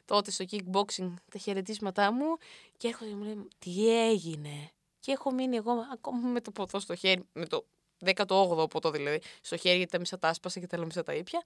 Τότε 0.05 0.31
στο 0.31 0.45
kickboxing 0.51 1.15
τα 1.31 1.39
χαιρετίσματά 1.39 2.13
μου 2.13 2.37
και 2.77 2.89
έρχονται 2.89 3.11
και 3.11 3.17
μου 3.17 3.25
λένε 3.25 3.45
τι 3.59 4.01
έγινε; 4.09 4.71
Και 5.01 5.13
έχω 5.13 5.33
μείνει 5.33 5.57
εγώ 5.57 5.73
ακόμα 5.93 6.29
με 6.29 6.41
το 6.41 6.51
ποτό 6.51 6.81
στο 6.81 6.95
χέρι, 6.95 7.29
με 7.33 7.47
το 7.47 7.67
18ο 8.05 8.71
ποτό 8.71 8.91
δηλαδή, 8.91 9.21
στο 9.41 9.57
χέρι 9.57 9.77
γιατί 9.77 9.93
τα 9.93 9.99
μισά 9.99 10.19
τα 10.19 10.29
άσπασα 10.29 10.61
και 10.61 10.67
τα 10.67 10.77
άλλα 10.77 10.85
μισά 10.85 11.03
τα 11.03 11.15
ήπια. 11.15 11.43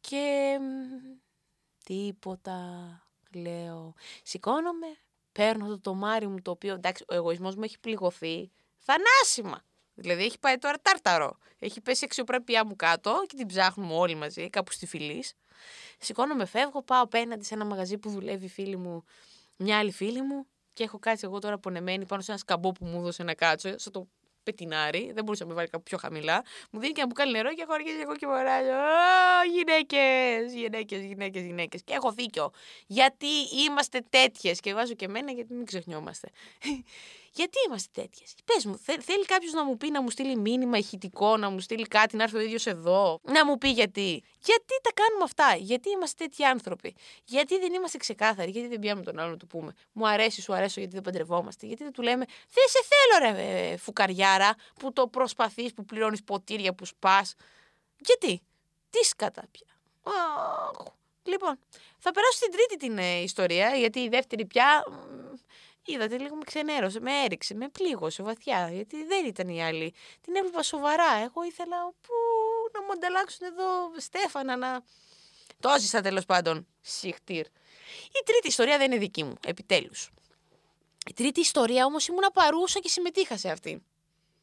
Και 0.00 0.56
μ, 0.60 1.16
τίποτα, 1.84 2.58
λέω. 3.34 3.94
Σηκώνομαι, 4.22 4.86
παίρνω 5.32 5.66
το 5.66 5.80
τομάρι 5.80 6.26
μου 6.26 6.42
το 6.42 6.50
οποίο, 6.50 6.74
εντάξει, 6.74 7.04
ο 7.08 7.14
εγωισμός 7.14 7.54
μου 7.54 7.62
έχει 7.62 7.78
πληγωθεί 7.78 8.50
θανάσιμα. 8.76 9.62
Δηλαδή 10.00 10.24
έχει 10.24 10.38
πάει 10.38 10.58
τώρα 10.58 10.76
τάρταρο. 10.82 11.38
Έχει 11.58 11.80
πέσει 11.80 12.02
η 12.02 12.06
αξιοπρέπειά 12.06 12.66
μου 12.66 12.76
κάτω 12.76 13.24
και 13.26 13.36
την 13.36 13.46
ψάχνουμε 13.46 13.94
όλοι 13.94 14.14
μαζί, 14.14 14.50
κάπου 14.50 14.72
στη 14.72 14.86
φυλή. 14.86 15.24
Σηκώνομαι, 15.98 16.44
φεύγω, 16.44 16.82
πάω 16.82 17.02
απέναντι 17.02 17.44
σε 17.44 17.54
ένα 17.54 17.64
μαγαζί 17.64 17.98
που 17.98 18.10
δουλεύει 18.10 18.44
η 18.44 18.48
φίλη 18.48 18.76
μου, 18.76 19.04
μια 19.56 19.78
άλλη 19.78 19.92
φίλη 19.92 20.22
μου 20.22 20.46
και 20.72 20.84
έχω 20.84 20.98
κάτσει 20.98 21.24
εγώ 21.24 21.38
τώρα 21.38 21.58
πονεμένη 21.58 22.06
πάνω 22.06 22.22
σε 22.22 22.30
ένα 22.30 22.40
σκαμπό 22.40 22.72
που 22.72 22.84
μου 22.84 22.98
έδωσε 22.98 23.22
να 23.22 23.34
κάτσω, 23.34 23.78
σαν 23.78 23.92
το 23.92 24.08
πετινάρι, 24.48 25.10
δεν 25.14 25.24
μπορούσα 25.24 25.44
να 25.44 25.50
με 25.50 25.54
βάλει 25.56 25.68
κάπου 25.68 25.82
πιο 25.82 25.98
χαμηλά. 25.98 26.44
Μου 26.70 26.80
δίνει 26.80 26.92
και 26.92 27.00
ένα 27.00 27.08
μπουκάλι 27.08 27.32
νερό 27.32 27.54
και 27.54 27.62
έχω 27.62 27.72
αρχίσει 27.72 28.00
εγώ 28.00 28.16
και 28.16 28.26
μωράζω. 28.26 28.80
Γυναίκες, 29.54 30.54
γυναίκες, 30.54 31.02
γυναίκες, 31.04 31.42
γυναίκες. 31.42 31.82
Και 31.84 31.94
έχω 31.94 32.12
δίκιο. 32.12 32.50
Γιατί 32.86 33.26
είμαστε 33.66 34.00
τέτοιες. 34.10 34.60
Και 34.60 34.74
βάζω 34.74 34.94
και 34.94 35.04
εμένα 35.04 35.30
γιατί 35.32 35.54
μην 35.54 35.66
ξεχνιόμαστε. 35.66 36.28
Γιατί 37.38 37.58
είμαστε 37.66 38.00
τέτοιες; 38.00 38.34
Πες 38.44 38.64
μου, 38.64 38.76
θε- 38.78 39.02
θέλει 39.04 39.24
κάποιος 39.24 39.52
να 39.52 39.64
μου 39.64 39.76
πει 39.76 39.90
να 39.90 40.02
μου 40.02 40.10
στείλει 40.10 40.36
μήνυμα 40.36 40.78
ηχητικό, 40.78 41.36
να 41.36 41.48
μου 41.50 41.60
στείλει 41.60 41.86
κάτι, 41.86 42.16
να 42.16 42.22
έρθει 42.22 42.36
ο 42.36 42.40
ίδιος 42.40 42.66
εδώ. 42.66 43.18
Να 43.22 43.44
μου 43.46 43.58
πει 43.58 43.68
γιατί. 43.70 44.22
Γιατί 44.44 44.74
τα 44.82 44.90
κάνουμε 44.94 45.24
αυτά; 45.24 45.54
Γιατί 45.58 45.90
είμαστε 45.90 46.24
τέτοιοι 46.24 46.44
άνθρωποι; 46.44 46.94
Γιατί 47.24 47.58
δεν 47.58 47.72
είμαστε 47.72 47.98
ξεκάθαροι; 47.98 48.50
Γιατί 48.50 48.68
δεν 48.68 48.78
πιάνουμε 48.78 49.04
τον 49.04 49.18
άλλον 49.18 49.30
να 49.30 49.36
του 49.36 49.46
πούμε. 49.46 49.72
Μου 49.92 50.08
αρέσει, 50.08 50.40
σου 50.42 50.54
αρέσω 50.54 50.80
γιατί 50.80 50.94
δεν 50.94 51.04
παντρευόμαστε; 51.04 51.66
Γιατί 51.66 51.82
δεν 51.82 51.92
του 51.92 52.02
λέμε 52.02 52.24
Δεν 52.50 52.64
σε 52.68 52.78
θέλω, 52.88 53.32
ρε 53.34 53.42
ε, 53.70 53.76
φουκαριάρα, 53.76 54.54
που 54.78 54.92
το 54.92 55.06
προσπαθείς, 55.08 55.72
που 55.74 55.84
πληρώνεις 55.84 56.22
ποτήρια, 56.24 56.74
που 56.74 56.84
σπα. 56.84 57.26
Γιατί; 57.98 58.42
Τι 58.90 59.04
σκατά 59.04 59.44
πια. 59.50 59.66
Αχ. 60.02 60.86
Λοιπόν, 61.22 61.58
θα 61.98 62.12
περάσω 62.12 62.32
στην 62.36 62.50
τρίτη 62.52 62.76
την 62.76 62.98
ε, 62.98 63.20
ιστορία, 63.22 63.68
γιατί 63.76 64.00
η 64.00 64.08
δεύτερη 64.08 64.46
πια. 64.46 64.84
Μ, 65.88 65.92
Είδατε, 65.92 66.18
λίγο 66.18 66.34
με 66.34 66.44
ξενέρωσε, 66.44 67.00
με 67.00 67.22
έριξε, 67.24 67.54
με 67.54 67.68
πλήγωσε 67.68 68.22
βαθιά, 68.22 68.70
γιατί 68.72 69.04
δεν 69.04 69.26
ήταν 69.26 69.48
η 69.48 69.64
άλλη. 69.64 69.94
Την 70.20 70.36
έβλεπα 70.36 70.62
σοβαρά. 70.62 71.14
Εγώ 71.24 71.42
ήθελα 71.42 71.76
που, 72.00 72.12
να 72.72 72.82
μου 72.82 72.92
ανταλλάξουν 72.92 73.46
εδώ 73.46 73.66
Στέφανα, 73.96 74.56
να. 74.56 74.82
Το 75.60 75.68
έζησα 75.68 76.00
τέλος 76.00 76.24
πάντων. 76.24 76.66
Συχτήρ. 76.80 77.46
Η 78.06 78.22
τρίτη 78.24 78.48
ιστορία 78.48 78.78
δεν 78.78 78.90
είναι 78.90 79.00
δική 79.00 79.24
μου, 79.24 79.34
επιτέλους. 79.46 80.10
Η 81.08 81.12
τρίτη 81.12 81.40
ιστορία 81.40 81.84
όμως 81.84 82.06
ήμουνα 82.06 82.30
παρούσα 82.30 82.80
και 82.80 82.88
συμμετείχα 82.88 83.36
σε 83.36 83.50
αυτήν. 83.50 83.82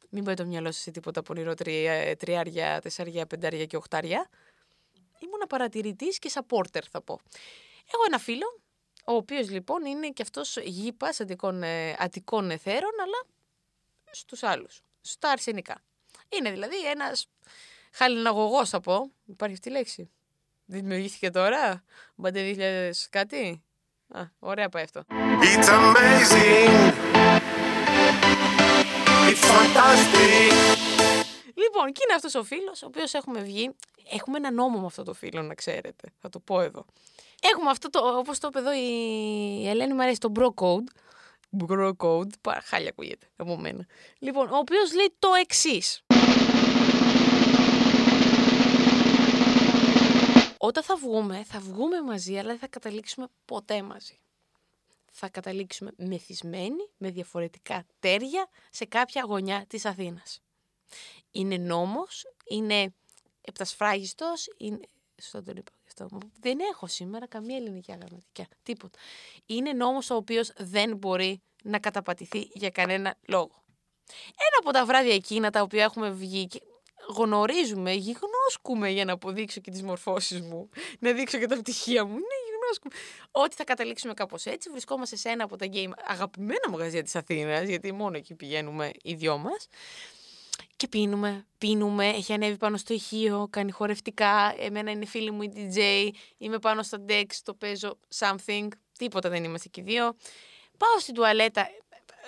Μην 0.08 0.24
πάει 0.24 0.34
το 0.34 0.44
μυαλό 0.44 0.72
σας 0.72 0.82
σε 0.82 0.90
τίποτα 0.90 1.22
πονηρό 1.22 1.54
τρία, 1.54 2.16
τριάρια, 2.16 2.80
τεσσάρια, 2.80 3.26
πεντάρια 3.26 3.64
και 3.64 3.76
οχτάρια. 3.76 4.28
Ήμουνα 5.18 5.46
παρατηρητής 5.46 6.18
και 6.18 6.30
supporter, 6.34 6.82
θα 6.90 7.02
πω. 7.02 7.20
Έχω 7.92 8.02
ένα 8.06 8.18
φίλο, 8.18 8.60
ο 9.08 9.14
οποίος 9.14 9.50
λοιπόν 9.50 9.84
είναι 9.84 10.08
και 10.08 10.22
αυτός 10.22 10.56
γήπας 10.56 11.20
αττικών, 11.20 11.62
ε, 11.62 11.96
αττικών 11.98 12.50
εθέρων, 12.50 12.92
αλλά 13.02 13.22
στους 14.10 14.42
άλλους. 14.42 14.82
Στα 15.00 15.30
αρσενικά. 15.30 15.82
Είναι 16.28 16.50
δηλαδή 16.50 16.88
ένας 16.88 17.26
Χαλιναγωγός 17.92 18.68
θα 18.68 18.80
πω. 18.80 19.10
Υπάρχει 19.26 19.54
αυτή 19.54 19.68
η 19.68 19.72
λέξη; 19.72 20.10
Δημιουργήθηκε 20.64 21.30
τώρα; 21.30 21.84
Μπαντέ 22.14 22.42
2000 22.42 23.08
κάτι; 23.10 23.62
Α, 24.08 24.22
ωραία 24.38 24.68
πάει 24.68 24.82
αυτό. 24.82 25.02
It's 25.42 25.68
amazing. 25.68 26.92
It's 29.30 29.44
fantastic. 29.52 30.52
Λοιπόν, 31.54 31.92
και 31.92 32.00
είναι 32.04 32.14
αυτός 32.14 32.34
ο 32.34 32.44
φίλος, 32.44 32.82
ο 32.82 32.86
οποίος 32.86 33.14
έχουμε 33.14 33.40
βγει. 33.40 33.70
Έχουμε 34.12 34.36
ένα 34.36 34.50
νόμο 34.50 34.78
με 34.78 34.86
αυτό 34.86 35.02
το 35.02 35.14
φίλο, 35.14 35.42
να 35.42 35.54
ξέρετε. 35.54 36.12
Θα 36.20 36.28
το 36.28 36.38
πω 36.40 36.60
εδώ. 36.60 36.84
Έχουμε 37.42 37.70
αυτό 37.70 37.90
το, 37.90 38.18
όπως 38.18 38.38
το 38.38 38.48
είπε 38.48 38.58
εδώ 38.58 38.72
η 38.74 39.68
Ελένη, 39.68 39.94
μου 39.94 40.02
αρέσει 40.02 40.20
το 40.20 40.32
bro 40.34 40.54
code. 40.54 40.84
Bro 41.66 41.92
code, 41.96 42.30
πα, 42.40 42.60
χάλια 42.64 42.88
ακούγεται 42.88 43.26
από 43.36 43.56
μένα. 43.56 43.86
Λοιπόν, 44.18 44.48
ο 44.50 44.56
οποίος 44.56 44.94
λέει 44.94 45.14
το 45.18 45.28
εξής. 45.40 46.02
Όταν 50.58 50.82
θα 50.82 50.96
βγούμε, 50.96 51.44
θα 51.44 51.58
βγούμε 51.58 52.02
μαζί, 52.02 52.38
αλλά 52.38 52.48
δεν 52.48 52.58
θα 52.58 52.68
καταλήξουμε 52.68 53.26
ποτέ 53.44 53.82
μαζί. 53.82 54.18
Θα 55.12 55.28
καταλήξουμε 55.28 55.90
μεθυσμένοι, 55.96 56.90
με 56.96 57.10
διαφορετικά 57.10 57.84
τέρια, 57.98 58.48
σε 58.70 58.84
κάποια 58.84 59.24
γωνιά 59.26 59.64
της 59.68 59.84
Αθήνας. 59.84 60.40
Είναι 61.30 61.56
νόμος, 61.56 62.24
είναι 62.44 62.94
επτασφράγιστος, 63.40 64.48
είναι... 64.56 64.80
Στον 65.16 65.44
τον 65.44 65.56
είπα 65.56 65.72
και 65.84 65.85
αυτό. 66.04 66.18
Δεν 66.40 66.58
έχω 66.72 66.86
σήμερα 66.86 67.26
καμία 67.26 67.56
ελληνική 67.56 67.92
γραμματικά. 67.92 68.46
Τίποτα. 68.62 68.98
Είναι 69.46 69.72
νόμος 69.72 70.10
ο 70.10 70.14
οποίος 70.14 70.52
δεν 70.56 70.96
μπορεί 70.96 71.42
να 71.62 71.78
καταπατηθεί 71.78 72.48
για 72.52 72.70
κανένα 72.70 73.14
λόγο. 73.26 73.64
Ένα 74.26 74.58
από 74.58 74.70
τα 74.70 74.84
βράδια 74.84 75.14
εκείνα 75.14 75.50
τα 75.50 75.62
οποία 75.62 75.84
έχουμε 75.84 76.10
βγει 76.10 76.46
και 76.46 76.62
γνωρίζουμε, 77.16 77.92
γιγνώσκουμε 77.92 78.90
για 78.90 79.04
να 79.04 79.12
αποδείξω 79.12 79.60
και 79.60 79.70
τις 79.70 79.82
μορφώσεις 79.82 80.40
μου, 80.40 80.68
να 80.98 81.12
δείξω 81.12 81.38
και 81.38 81.46
τα 81.46 81.56
πτυχία 81.56 82.04
μου. 82.04 82.12
Ναι, 82.12 82.36
γιγνώσκουμε. 82.46 82.94
Ότι 83.30 83.56
θα 83.56 83.64
καταλήξουμε 83.64 84.14
κάπως 84.14 84.46
έτσι. 84.46 84.70
Βρισκόμαστε 84.70 85.16
σε 85.16 85.28
ένα 85.28 85.44
από 85.44 85.56
τα 85.56 85.66
game 85.72 85.90
αγαπημένα 86.06 86.70
μαγαζιά 86.70 87.02
της 87.02 87.16
Αθήνας, 87.16 87.68
γιατί 87.68 87.92
μόνο 87.92 88.16
εκεί 88.16 88.34
πηγαίνουμε 88.34 88.90
οι 89.02 89.14
δυο 89.14 89.38
μας. 89.38 89.68
Και 90.76 90.88
πίνουμε, 90.88 91.46
πίνουμε, 91.58 92.08
έχει 92.08 92.32
ανέβει 92.32 92.56
πάνω 92.56 92.76
στο 92.76 92.94
ηχείο, 92.94 93.48
κάνει 93.50 93.70
χορευτικά. 93.70 94.54
Εμένα 94.58 94.90
είναι 94.90 95.06
φίλη 95.06 95.30
μου 95.30 95.42
η 95.42 95.52
DJ, 95.56 96.10
είμαι 96.38 96.58
πάνω 96.58 96.82
στα 96.82 97.04
decks, 97.08 97.34
το 97.42 97.54
παίζω 97.54 97.98
something. 98.18 98.68
Τίποτα 98.98 99.28
δεν 99.28 99.44
είμαστε 99.44 99.68
και 99.68 99.80
οι 99.80 99.84
δύο. 99.84 100.16
Πάω 100.78 100.98
στην 100.98 101.14
τουαλέτα, 101.14 101.68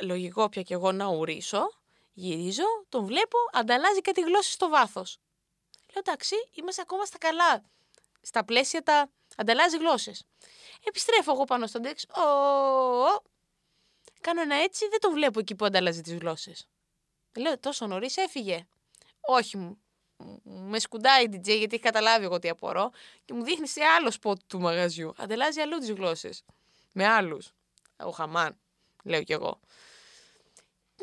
λογικό 0.00 0.48
πια 0.48 0.62
κι 0.62 0.72
εγώ 0.72 0.92
να 0.92 1.06
ουρήσω. 1.06 1.70
Γυρίζω, 2.12 2.64
τον 2.88 3.04
βλέπω, 3.04 3.38
ανταλλάζει 3.52 4.00
κάτι 4.00 4.20
γλώσσες 4.20 4.52
στο 4.52 4.68
βάθος. 4.68 5.18
Λέω 5.92 6.02
εντάξει, 6.06 6.34
είμαστε 6.54 6.82
ακόμα 6.82 7.04
στα 7.04 7.18
καλά. 7.18 7.64
Στα 8.20 8.44
πλαίσια 8.44 8.82
τα 8.82 9.10
ανταλλάζει 9.36 9.76
γλώσσες. 9.76 10.24
Επιστρέφω 10.84 11.32
εγώ 11.32 11.44
πάνω 11.44 11.66
στον 11.66 11.82
τεξ. 11.82 12.04
Ο, 12.04 12.22
Κάνω 14.20 14.40
ένα 14.40 14.54
έτσι, 14.54 14.88
δεν 14.88 15.00
το 15.00 15.10
βλέπω 15.10 15.40
εκεί 15.40 15.54
που 15.54 15.64
ανταλλάζει 15.64 16.00
τις 16.00 16.14
γλώσσες. 16.14 16.68
Λέω 17.37 17.58
τόσο 17.58 17.87
νωρίς 17.87 18.16
έφυγε. 18.16 18.66
Όχι 19.20 19.56
μου. 19.56 19.78
Με 20.44 20.78
σκουντάει 20.78 21.25
η 21.25 21.28
DJ 21.32 21.44
γιατί 21.44 21.75
έχει 21.75 21.78
καταλάβει 21.78 22.25
εγώ 22.25 22.38
τι 22.38 22.49
απορώ 22.49 22.90
και 23.25 23.35
μου 23.35 23.44
δείχνει 23.44 23.68
σε 23.68 23.80
άλλο 23.85 24.11
σποτ 24.11 24.40
του 24.47 24.61
μαγαζιού. 24.61 25.12
Ανταλλάζει 25.16 25.61
αλλού 25.61 25.78
τις 25.78 25.90
γλώσσες. 25.90 26.44
Με 26.92 27.06
άλλους. 27.06 27.52
Ο 27.97 28.11
Χαμάν, 28.11 28.58
λέω 29.04 29.23
κι 29.23 29.32
εγώ 29.32 29.61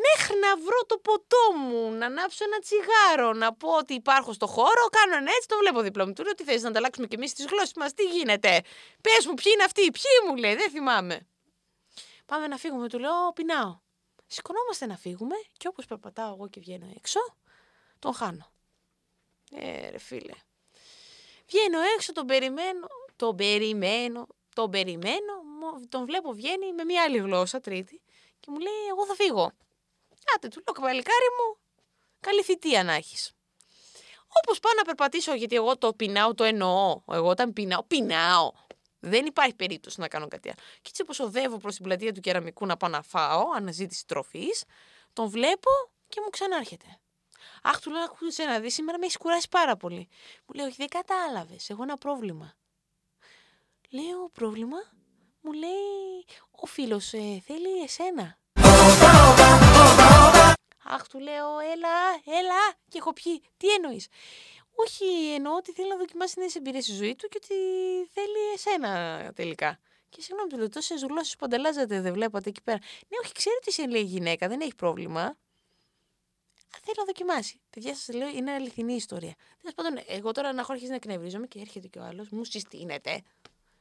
μέχρι 0.06 0.40
να 0.40 0.58
βρω 0.58 0.80
το 0.86 0.98
ποτό 0.98 1.58
μου, 1.58 1.92
να 1.92 2.06
ανάψω 2.06 2.44
ένα 2.44 2.60
τσιγάρο, 2.60 3.34
να 3.34 3.54
πω 3.54 3.70
ότι 3.78 3.94
υπάρχω 3.94 4.34
στο 4.34 4.48
χώρο, 4.48 4.86
κάνω 4.92 5.16
ένα 5.16 5.32
έτσι, 5.36 5.48
το 5.48 5.58
βλέπω 5.58 5.82
δίπλα 5.82 6.06
μου. 6.06 6.14
Του 6.14 6.24
λέω 6.24 6.34
τι 6.34 6.44
θες 6.44 6.62
να 6.62 6.68
ανταλλάξουμε 6.68 7.08
κι 7.08 7.16
εμείς 7.16 7.34
τις 7.34 7.46
γλώσσες 7.46 7.74
μας, 7.76 7.94
τι 7.94 8.04
γίνεται; 8.04 8.62
Πες 9.02 9.26
μου 9.26 9.34
ποιοι 9.34 9.52
είναι 9.54 9.64
αυτοί, 9.64 9.82
ποιοι 9.82 10.30
μου 10.30 10.36
λέει, 10.36 10.56
δεν 10.56 10.70
θυμάμαι. 10.70 11.28
Πάμε 12.26 12.48
να 12.48 12.58
φύγουμε, 12.58 12.90
του 12.90 13.00
λέω, 13.00 13.34
πεινάω. 13.34 13.80
Σηκωνόμαστε 14.36 14.86
να 14.86 14.98
φύγουμε 14.98 15.36
και 15.58 15.68
όπως 15.68 15.86
περπατάω 15.86 16.34
εγώ 16.34 16.48
και 16.48 16.60
βγαίνω 16.60 16.88
έξω, 16.96 17.20
τον 18.00 18.14
χάνω. 18.14 18.52
Ε, 19.52 19.90
ρε 19.90 19.98
φίλε. 19.98 20.34
Βγαίνω 21.48 21.80
έξω, 21.96 22.14
τον 22.14 22.26
περιμένω, 22.26 22.88
τον 23.16 23.36
περιμένω, 23.36 24.28
τον 24.56 24.70
περιμένω, 24.70 25.34
τον 25.90 26.06
βλέπω 26.06 26.32
βγαίνει 26.32 26.74
με 26.74 26.84
μια 26.84 27.04
άλλη 27.04 27.18
γλώσσα, 27.18 27.60
τρίτη, 27.60 28.02
και 28.40 28.52
μου 28.52 28.60
λέει, 28.60 28.88
εγώ 28.90 29.06
θα 29.06 29.16
φύγω. 29.16 29.52
Άτε, 30.36 30.48
του 30.48 30.62
λέω, 30.66 30.74
καβαλικάρι 30.74 31.28
μου, 31.38 31.58
καλή 32.20 32.44
θητεία 32.44 32.84
να 32.84 32.94
έχεις. 32.94 33.32
Όπως 34.44 34.60
πάω 34.60 34.74
να 34.74 34.84
περπατήσω, 34.84 35.34
γιατί 35.34 35.56
εγώ 35.56 35.78
το 35.78 35.94
πεινάω, 35.94 36.34
το 36.34 36.44
εννοώ. 36.44 37.02
Εγώ 37.12 37.28
όταν 37.28 37.54
πεινάω, 37.54 37.84
πεινάω. 37.84 38.52
Δεν 39.06 39.26
υπάρχει 39.26 39.56
περίπτωση 39.56 40.00
να 40.00 40.08
κάνω 40.08 40.28
κάτι 40.28 40.50
άλλο. 40.50 40.58
Και 40.82 40.90
έτσι 40.90 41.02
όπω 41.02 41.24
οδεύω 41.24 41.58
προς 41.58 41.76
την 41.76 41.84
πλατεία 41.84 42.14
του 42.14 42.20
κεραμικού 42.20 42.66
να 42.66 42.78
πάω 42.78 42.90
να 42.90 43.02
φάω, 43.02 43.44
αναζήτηση 43.56 44.06
τροφής, 44.08 44.64
τον 45.14 45.30
βλέπω 45.30 45.70
και 46.08 46.22
μου 46.24 46.30
ξανάρχεται. 46.30 47.00
Αχ, 47.64 47.80
του 47.80 47.92
λέω, 47.92 48.04
ακούσε 48.04 48.44
να 48.44 48.60
δεις, 48.60 48.74
σήμερα 48.74 48.98
με 48.98 49.06
έχεις 49.06 49.18
κουράσει 49.18 49.48
πάρα 49.50 49.76
πολύ. 49.76 50.08
Μου 50.46 50.56
λέει, 50.56 50.66
Όχι, 50.66 50.76
δεν 50.78 50.88
κατάλαβες. 50.88 51.70
Έχω 51.70 51.84
ένα 51.84 51.98
πρόβλημα. 51.98 52.54
Λέω, 53.90 54.30
πρόβλημα. 54.30 54.78
Μου 55.42 55.52
λέει, 55.54 56.26
ο 56.52 56.66
φίλος 56.66 57.14
ε, 57.14 57.42
θέλει 57.46 57.82
εσένα. 57.84 58.38
Αχ, 60.88 61.08
του 61.08 61.20
λέω, 61.20 61.60
έλα, 61.60 61.98
έλα, 62.40 62.74
και 62.90 62.98
έχω 62.98 63.14
πιει. 63.14 63.44
Τι 63.58 63.70
εννοείς; 63.70 64.08
Όχι, 64.76 65.34
εννοώ 65.34 65.56
ότι 65.56 65.72
θέλει 65.72 65.90
να 65.90 65.98
δοκιμάσει 65.98 66.40
νέες 66.40 66.56
εμπειρίες 66.56 66.84
στη 66.84 66.94
ζωή 66.94 67.16
του 67.16 67.28
και 67.28 67.40
ότι 67.44 67.56
θέλει 68.14 68.54
εσένα 68.54 69.32
τελικά. 69.36 69.80
Και 70.10 70.22
συγγνώμη, 70.22 70.50
του 70.50 70.58
λέω, 70.58 70.70
τόσες 70.70 71.04
γλώσσες 71.04 71.36
που 71.36 71.46
ανταλλάζετε 71.46 72.02
δεν 72.02 72.14
βλέπατε 72.14 72.50
εκεί 72.50 72.62
πέρα. 72.62 72.78
Ναι, 73.08 73.18
όχι, 73.24 73.34
ξέρω 73.34 73.56
ότι 73.62 73.72
σε 73.72 73.88
λέει 73.88 74.02
γυναίκα, 74.02 74.48
δεν 74.48 74.62
έχει 74.62 74.76
πρόβλημα. 74.76 75.38
Θέλει 76.84 76.98
να 76.98 77.04
δοκιμάσει. 77.06 77.62
Παιδιά, 77.70 77.96
σας 77.96 78.16
λέω, 78.16 78.28
είναι 78.30 78.52
αληθινή 78.52 78.96
ιστορία. 78.96 79.36
Τέλος 79.62 79.74
πάντων, 79.76 80.04
εγώ 80.08 80.32
τώρα 80.32 80.54
να 80.54 80.62
έχω 80.62 80.72
αρχίσει 80.72 80.90
να 80.90 80.96
εκνευρίζομαι 80.96 81.48
και 81.48 81.60
έρχεται 81.60 81.88
και 81.88 82.00
ο 82.00 82.04
άλλος, 82.04 82.30
μου 82.30 82.44
συστήνεται. 82.44 83.22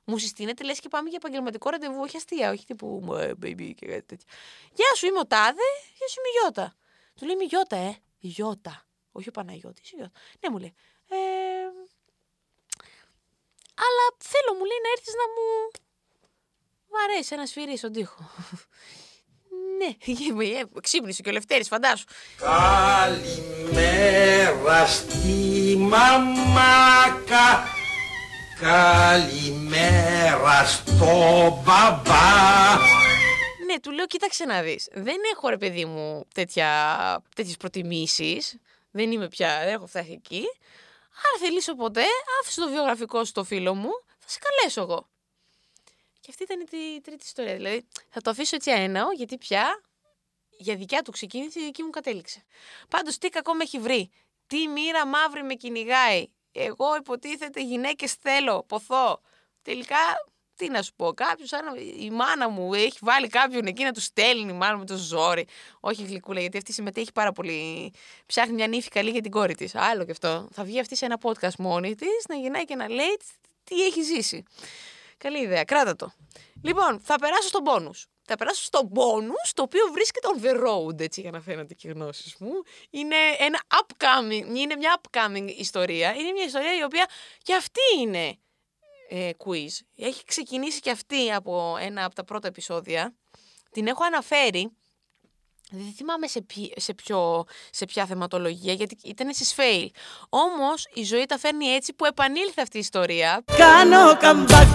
Μου 0.04 0.18
συστήνεται, 0.18 0.64
λες 0.64 0.80
και 0.80 0.88
πάμε 0.88 1.08
για 1.08 1.18
επαγγελματικό 1.22 1.70
ραντεβού, 1.70 2.00
όχι 2.00 2.16
αστεία, 2.16 2.50
όχι 2.50 2.64
τύπου 2.64 3.02
baby 3.42 3.72
και 3.76 3.86
κάτι 3.86 4.02
τέτοιο. 4.02 4.26
Γεια 4.72 4.94
σου, 4.96 5.06
είμαι 5.06 5.18
ο 5.18 5.26
Τάδε, 5.26 5.68
γεια 5.96 6.08
σου, 6.08 6.20
είμαι 6.20 6.28
η 6.28 6.38
Γιώτα. 6.40 6.74
Του 7.14 7.24
λέει, 7.24 7.34
είμαι 7.34 7.44
η 7.44 7.46
Γιώτα, 7.46 7.76
ε. 7.76 7.96
Η 8.18 8.28
Γιώτα. 8.28 8.86
Όχι 9.16 9.28
ο 9.28 9.32
Παναγιώτης, 9.32 9.90
η 9.90 9.94
Γιώτα. 9.96 10.12
Ναι, 10.40 10.50
μου 10.50 10.58
λέει. 10.58 10.74
Ε, 11.08 11.16
αλλά 13.84 14.04
θέλω, 14.18 14.52
μου 14.58 14.64
λέει, 14.64 14.80
να 14.82 14.88
έρθεις 14.96 15.14
να 15.20 15.26
μου. 15.34 15.48
Μ' 16.90 16.98
αρέσει 17.04 17.34
ένα 17.34 17.46
σφυρί 17.46 17.76
στον 17.76 17.92
τοίχο. 17.92 18.30
ναι, 19.78 19.90
ξύπνησε 20.80 21.22
και 21.22 21.28
ο 21.28 21.32
Λευτέρης, 21.32 21.68
φαντάσου. 21.68 22.04
Καλημέρα 22.36 23.66
στη 24.86 25.76
μαμάκα 25.78 27.68
Καλημέρα 28.60 30.64
στο 30.64 31.06
μπαμπά 31.64 32.76
Ναι, 33.66 33.80
του 33.80 33.90
λέω, 33.90 34.06
κοίταξε 34.06 34.44
να 34.44 34.62
δεις. 34.62 34.88
Δεν 34.92 35.16
έχω, 35.32 35.48
ρε 35.48 35.56
παιδί 35.56 35.84
μου, 35.84 36.26
τέτοια, 36.34 36.68
τέτοιες 37.34 37.56
προτιμήσεις. 37.56 38.58
Δεν 38.96 39.12
είμαι 39.12 39.28
πια, 39.28 39.58
δεν 39.58 39.74
έχω 39.74 39.86
φτάσει 39.86 40.12
εκεί. 40.12 40.44
Αν 41.32 41.40
θελήσω 41.40 41.74
ποτέ, 41.74 42.04
άφησε 42.40 42.60
το 42.60 42.68
βιογραφικό 42.68 43.18
σου 43.18 43.24
στο 43.24 43.44
φίλο 43.44 43.74
μου, 43.74 43.90
θα 44.18 44.28
σε 44.28 44.38
καλέσω 44.38 44.80
εγώ. 44.80 45.08
Και 46.20 46.26
αυτή 46.30 46.42
ήταν 46.42 46.60
η 46.60 47.00
τρίτη 47.00 47.24
ιστορία. 47.24 47.54
Δηλαδή, 47.54 47.86
θα 48.08 48.20
το 48.20 48.30
αφήσω 48.30 48.56
έτσι 48.56 48.70
αέναο, 48.70 49.12
γιατί 49.12 49.38
πια 49.38 49.82
για 50.58 50.76
δικιά 50.76 51.02
του 51.02 51.10
ξεκίνησε, 51.10 51.60
η 51.60 51.64
δική 51.64 51.82
μου 51.82 51.90
κατέληξε. 51.90 52.44
Πάντως, 52.88 53.18
τι 53.18 53.28
κακό 53.28 53.54
με 53.54 53.62
έχει 53.62 53.78
βρει. 53.78 54.10
Τι 54.46 54.68
μοίρα 54.68 55.06
μαύρη 55.06 55.42
με 55.42 55.54
κυνηγάει. 55.54 56.26
Εγώ 56.52 56.96
υποτίθεται 56.96 57.62
γυναίκες 57.62 58.12
θέλω, 58.12 58.62
ποθώ. 58.62 59.20
Τελικά, 59.62 59.96
τι 60.56 60.68
να 60.68 60.82
σου 60.82 60.92
πω, 60.96 61.12
κάποιος, 61.12 61.50
η 61.98 62.10
μάνα 62.10 62.48
μου 62.48 62.74
έχει 62.74 62.98
βάλει 63.00 63.28
κάποιον 63.28 63.66
εκεί 63.66 63.84
να 63.84 63.92
του 63.92 64.00
στέλνει, 64.00 64.52
μάλλον 64.52 64.78
με 64.78 64.84
το 64.84 64.96
ζόρι. 64.96 65.46
Όχι 65.80 66.04
γλυκούλα, 66.04 66.40
γιατί 66.40 66.56
αυτή 66.56 66.72
συμμετέχει 66.72 67.12
πάρα 67.12 67.32
πολύ. 67.32 67.92
Ψάχνει 68.26 68.52
μια 68.52 68.66
νύφη 68.66 68.88
καλή 68.88 69.10
για 69.10 69.20
την 69.20 69.30
κόρη 69.30 69.54
της. 69.54 69.74
Άλλο 69.74 70.04
και 70.04 70.10
αυτό. 70.10 70.48
Θα 70.52 70.64
βγει 70.64 70.80
αυτή 70.80 70.96
σε 70.96 71.04
ένα 71.04 71.18
podcast 71.22 71.54
μόνη 71.58 71.94
της, 71.94 72.24
να 72.28 72.34
γυρνάει 72.34 72.64
και 72.64 72.74
να 72.74 72.88
λέει 72.88 73.18
τι 73.64 73.84
έχει 73.84 74.02
ζήσει. 74.02 74.42
Καλή 75.18 75.42
ιδέα, 75.42 75.64
κράτα 75.64 75.96
το. 75.96 76.12
Λοιπόν, 76.62 77.00
θα 77.00 77.18
περάσω 77.18 77.48
στον 77.48 77.62
πόνους. 77.62 78.06
Θα 78.26 78.36
περάσω 78.36 78.62
στον 78.62 78.90
bonus, 78.94 79.50
το 79.54 79.62
οποίο 79.62 79.80
βρίσκεται 79.92 80.28
on 80.34 80.44
the 80.44 80.66
road, 80.66 81.00
έτσι 81.00 81.20
για 81.20 81.30
να 81.30 81.40
φαίνεται 81.40 81.74
και 81.74 81.88
οι 81.88 81.90
γνώσεις 81.90 82.36
μου. 82.38 82.50
Είναι 82.90 83.16
ένα 83.38 83.60
upcoming, 83.68 84.56
είναι 84.56 84.76
μια 84.76 85.00
upcoming 85.00 85.54
ιστορία. 85.56 86.14
Είναι 86.14 86.32
μια 86.32 86.44
ιστορία 86.44 86.78
η 86.78 86.82
οποία 86.82 87.08
και 87.42 87.54
αυτή 87.54 87.80
είναι 88.00 88.38
ε, 89.08 89.30
quiz. 89.44 89.70
Έχει 89.96 90.24
ξεκινήσει 90.24 90.80
και 90.80 90.90
αυτή 90.90 91.32
από 91.32 91.76
ένα 91.80 92.04
από 92.04 92.14
τα 92.14 92.24
πρώτα 92.24 92.48
επεισόδια. 92.48 93.14
Την 93.70 93.86
έχω 93.86 94.04
αναφέρει 94.04 94.70
Δεν 95.70 95.92
θυμάμαι 95.96 96.26
σε, 96.26 96.40
ποιο, 96.42 96.68
σε, 96.76 96.94
ποιο, 96.94 97.44
σε 97.70 97.84
ποια 97.84 98.06
θεματολογία, 98.06 98.72
γιατί 98.72 98.96
ήταν 99.04 99.34
σε 99.34 99.44
σφέιλ. 99.44 99.90
Όμως 100.28 100.86
η 100.94 101.02
ζωή 101.02 101.26
τα 101.26 101.38
φέρνει 101.38 101.66
έτσι 101.66 101.92
που 101.92 102.04
επανήλθε 102.04 102.62
αυτή 102.62 102.76
η 102.76 102.80
ιστορία. 102.80 103.44
Κάνω 103.56 104.10
comeback, 104.10 104.68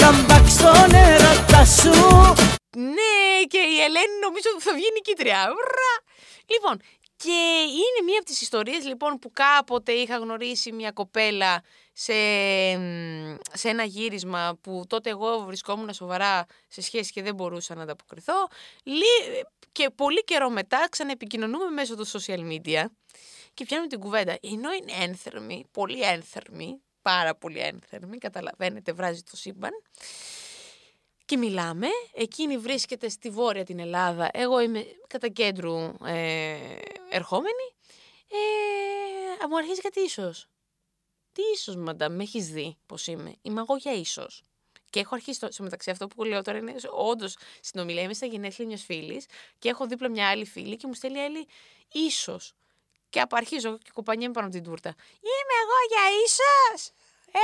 comeback 0.00 0.44
στον 0.48 0.94
έρωτα 0.94 1.64
σου 1.64 1.90
Ναι, 2.76 3.44
και 3.48 3.58
η 3.58 3.80
Ελένη 3.80 4.16
νομίζω 4.22 4.48
ότι 4.54 4.62
θα 4.62 4.74
βγει 4.74 4.86
νικήτρια. 4.94 5.40
Ουρα! 5.42 5.92
Λοιπόν, 6.46 6.80
και 7.24 7.62
είναι 7.70 8.04
μία 8.04 8.16
από 8.16 8.24
τις 8.24 8.40
ιστορίες 8.40 8.84
λοιπόν 8.86 9.18
που 9.18 9.30
κάποτε 9.32 9.92
είχα 9.92 10.16
γνωρίσει 10.18 10.72
μια 10.72 10.90
κοπέλα 10.90 11.62
σε, 11.92 12.12
μ, 12.78 13.34
σε 13.52 13.68
ένα 13.68 13.84
γύρισμα 13.84 14.58
που 14.60 14.84
τότε 14.88 15.10
εγώ 15.10 15.38
βρισκόμουν 15.44 15.92
σοβαρά 15.94 16.46
σε 16.68 16.80
σχέση 16.82 17.12
και 17.12 17.22
δεν 17.22 17.34
μπορούσα 17.34 17.74
να 17.74 17.82
ανταποκριθώ. 17.82 18.48
Λι- 18.84 19.44
Και 19.72 19.90
πολύ 19.90 20.24
καιρό 20.24 20.50
μετά 20.50 20.86
ξαναεπικοινωνούμε 20.90 21.70
μέσω 21.70 21.96
του 21.96 22.06
social 22.08 22.38
media 22.40 22.84
και 23.54 23.64
πιάνουμε 23.64 23.88
την 23.88 23.98
κουβέντα. 24.00 24.38
Ενώ 24.42 24.72
είναι 24.72 24.92
ένθερμη, 25.04 25.64
πολύ 25.70 26.02
ένθερμη, 26.02 26.82
πάρα 27.02 27.34
πολύ 27.34 27.58
ένθερμη, 27.58 28.18
καταλαβαίνετε, 28.18 28.92
βράζει 28.92 29.22
το 29.22 29.36
σύμπαν. 29.36 29.70
Και 31.26 31.36
μιλάμε, 31.36 31.86
εκείνη 32.12 32.58
βρίσκεται 32.58 33.08
στη 33.08 33.30
βόρεια 33.30 33.64
την 33.64 33.78
Ελλάδα, 33.78 34.28
εγώ 34.32 34.60
είμαι 34.60 34.86
κατά 35.06 35.28
κέντρου 35.28 35.76
ε, 36.04 36.56
ερχόμενη. 37.10 37.74
Ε, 38.28 39.46
μου 39.46 39.56
αρχίζει 39.56 39.80
κάτι 39.80 40.00
ίσως. 40.00 40.48
Τι 41.32 41.42
ίσως, 41.54 41.76
μαντάμ, 41.76 42.14
με 42.14 42.22
έχεις 42.22 42.48
δει 42.48 42.76
πώς 42.86 43.06
είμαι; 43.06 43.34
Είμαι 43.42 43.60
εγώ 43.60 43.76
για 43.76 43.92
ίσως. 43.92 44.42
Και 44.90 45.00
έχω 45.00 45.14
αρχίσει 45.14 45.36
στο, 45.36 45.52
στο 45.52 45.62
μεταξύ 45.62 45.90
αυτό 45.90 46.06
που 46.06 46.24
λέω 46.24 46.42
τώρα 46.42 46.58
είναι 46.58 46.74
όντως 46.90 47.36
συνομιλία. 47.60 48.02
Είμαι 48.02 48.14
στα 48.14 48.26
γενέθλια 48.26 48.66
μιας 48.68 48.82
φίλης 48.84 49.26
και 49.58 49.68
έχω 49.68 49.86
δίπλα 49.86 50.08
μια 50.08 50.28
άλλη 50.28 50.44
φίλη 50.44 50.76
και 50.76 50.86
μου 50.86 50.94
στέλνει 50.94 51.20
άλλη 51.20 51.46
ίσως. 51.92 52.52
Και 53.10 53.20
απαρχίζω 53.20 53.78
και 53.78 53.90
κουπανιέμαι 53.94 54.32
πάνω 54.32 54.46
από 54.46 54.54
την 54.54 54.64
τούρτα. 54.64 54.94
Είμαι 55.20 55.54
εγώ 55.62 55.78
για 55.88 56.22
ίσως! 56.24 56.90
Ε, 57.34 57.40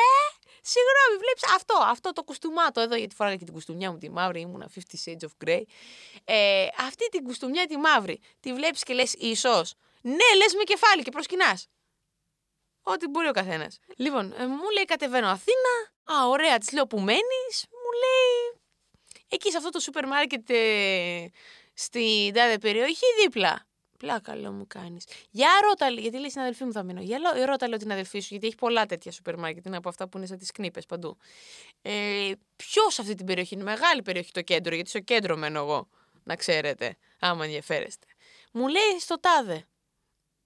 συγγνώμη, 0.63 1.17
βλέπεις 1.19 1.45
αυτό, 1.55 1.75
αυτό 1.83 2.13
το 2.13 2.23
κουστούμάτο 2.23 2.81
εδώ, 2.81 2.95
γιατί 2.97 3.15
φοράγα 3.15 3.37
και 3.37 3.45
την 3.45 3.55
κουστούμιά 3.55 3.91
μου 3.91 3.99
τη 3.99 4.11
μαύρη, 4.11 4.41
ήμουνα 4.41 4.71
50 4.75 4.79
Shades 5.05 5.27
of 5.29 5.47
Grey. 5.47 5.63
Ε, 6.25 6.67
αυτή 6.79 7.09
την 7.09 7.25
κουστούμιά 7.25 7.67
τη 7.67 7.77
μαύρη, 7.77 8.21
τη 8.41 8.53
βλέπεις 8.53 8.83
και 8.83 8.93
λες 8.93 9.13
ίσω. 9.15 9.65
Ναι, 10.03 10.35
λες 10.37 10.55
με 10.55 10.63
κεφάλι 10.63 11.03
και 11.03 11.11
προσκυνάς. 11.11 11.69
Ό,τι 12.83 13.09
μπορεί 13.09 13.29
ο 13.29 13.33
καθένας. 13.33 13.79
Λοιπόν, 13.97 14.33
ε, 14.33 14.47
μου 14.47 14.71
λέει 14.75 14.85
κατεβαίνω 14.85 15.29
Αθήνα. 15.29 15.73
Α, 16.13 16.29
ωραία, 16.29 16.59
της 16.59 16.73
λέω 16.73 16.87
που 16.87 17.01
μένεις. 17.01 17.67
Μου 17.71 17.91
λέει 18.03 18.61
εκεί 19.29 19.51
σε 19.51 19.57
αυτό 19.57 19.71
το 19.71 19.81
σούπερ 19.81 20.07
μάρκετ 20.07 20.51
ε, 20.51 21.31
στην 21.75 22.33
τάδε 22.33 22.59
περιοχή 22.59 23.07
δίπλα. 23.23 23.67
Πλάκα 24.01 24.37
λέω 24.37 24.53
μου 24.53 24.67
κάνεις. 24.67 25.05
Για 25.31 25.49
ρώτα, 25.63 25.91
λέει, 25.91 26.03
γιατί 26.03 26.19
λέει 26.19 26.29
στην 26.29 26.41
αδελφή 26.41 26.65
μου 26.65 26.73
θα 26.73 26.83
μείνω. 26.83 27.01
Για 27.01 27.19
λέω, 27.19 27.45
ρώτα 27.45 27.69
λέω 27.69 27.79
την 27.79 27.93
αδελφή 27.93 28.21
σου, 28.21 28.29
γιατί 28.31 28.47
έχει 28.47 28.57
πολλά 28.57 28.87
τέτοια 28.87 29.13
σούπερ 29.13 29.39
μάρκετ. 29.39 29.67
Είναι 29.67 29.77
από 29.77 29.89
αυτά 29.89 30.09
που 30.09 30.17
είναι 30.17 30.27
σαν 30.27 30.39
τις 30.39 30.51
κνήπε 30.51 30.81
παντού. 30.89 31.17
Ε, 31.83 32.33
Ποιος 32.57 32.95
σε 32.95 33.01
αυτή 33.01 33.15
την 33.15 33.27
περιοχή 33.27 33.55
είναι, 33.55 33.63
μεγάλη 33.63 34.03
περιοχή 34.03 34.33
το 34.33 34.43
κέντρο, 34.43 34.75
γιατί 34.75 34.91
στο 34.91 35.01
κέντρο 35.01 35.37
μένω 35.37 35.59
εγώ. 35.59 35.89
Να 36.23 36.37
ξέρετε, 36.37 36.97
άμα 37.19 37.45
ενδιαφέρεστε. 37.45 38.07
Μου 38.53 38.69
λέει 38.69 38.99
στο 38.99 39.21
τάδε. 39.21 39.65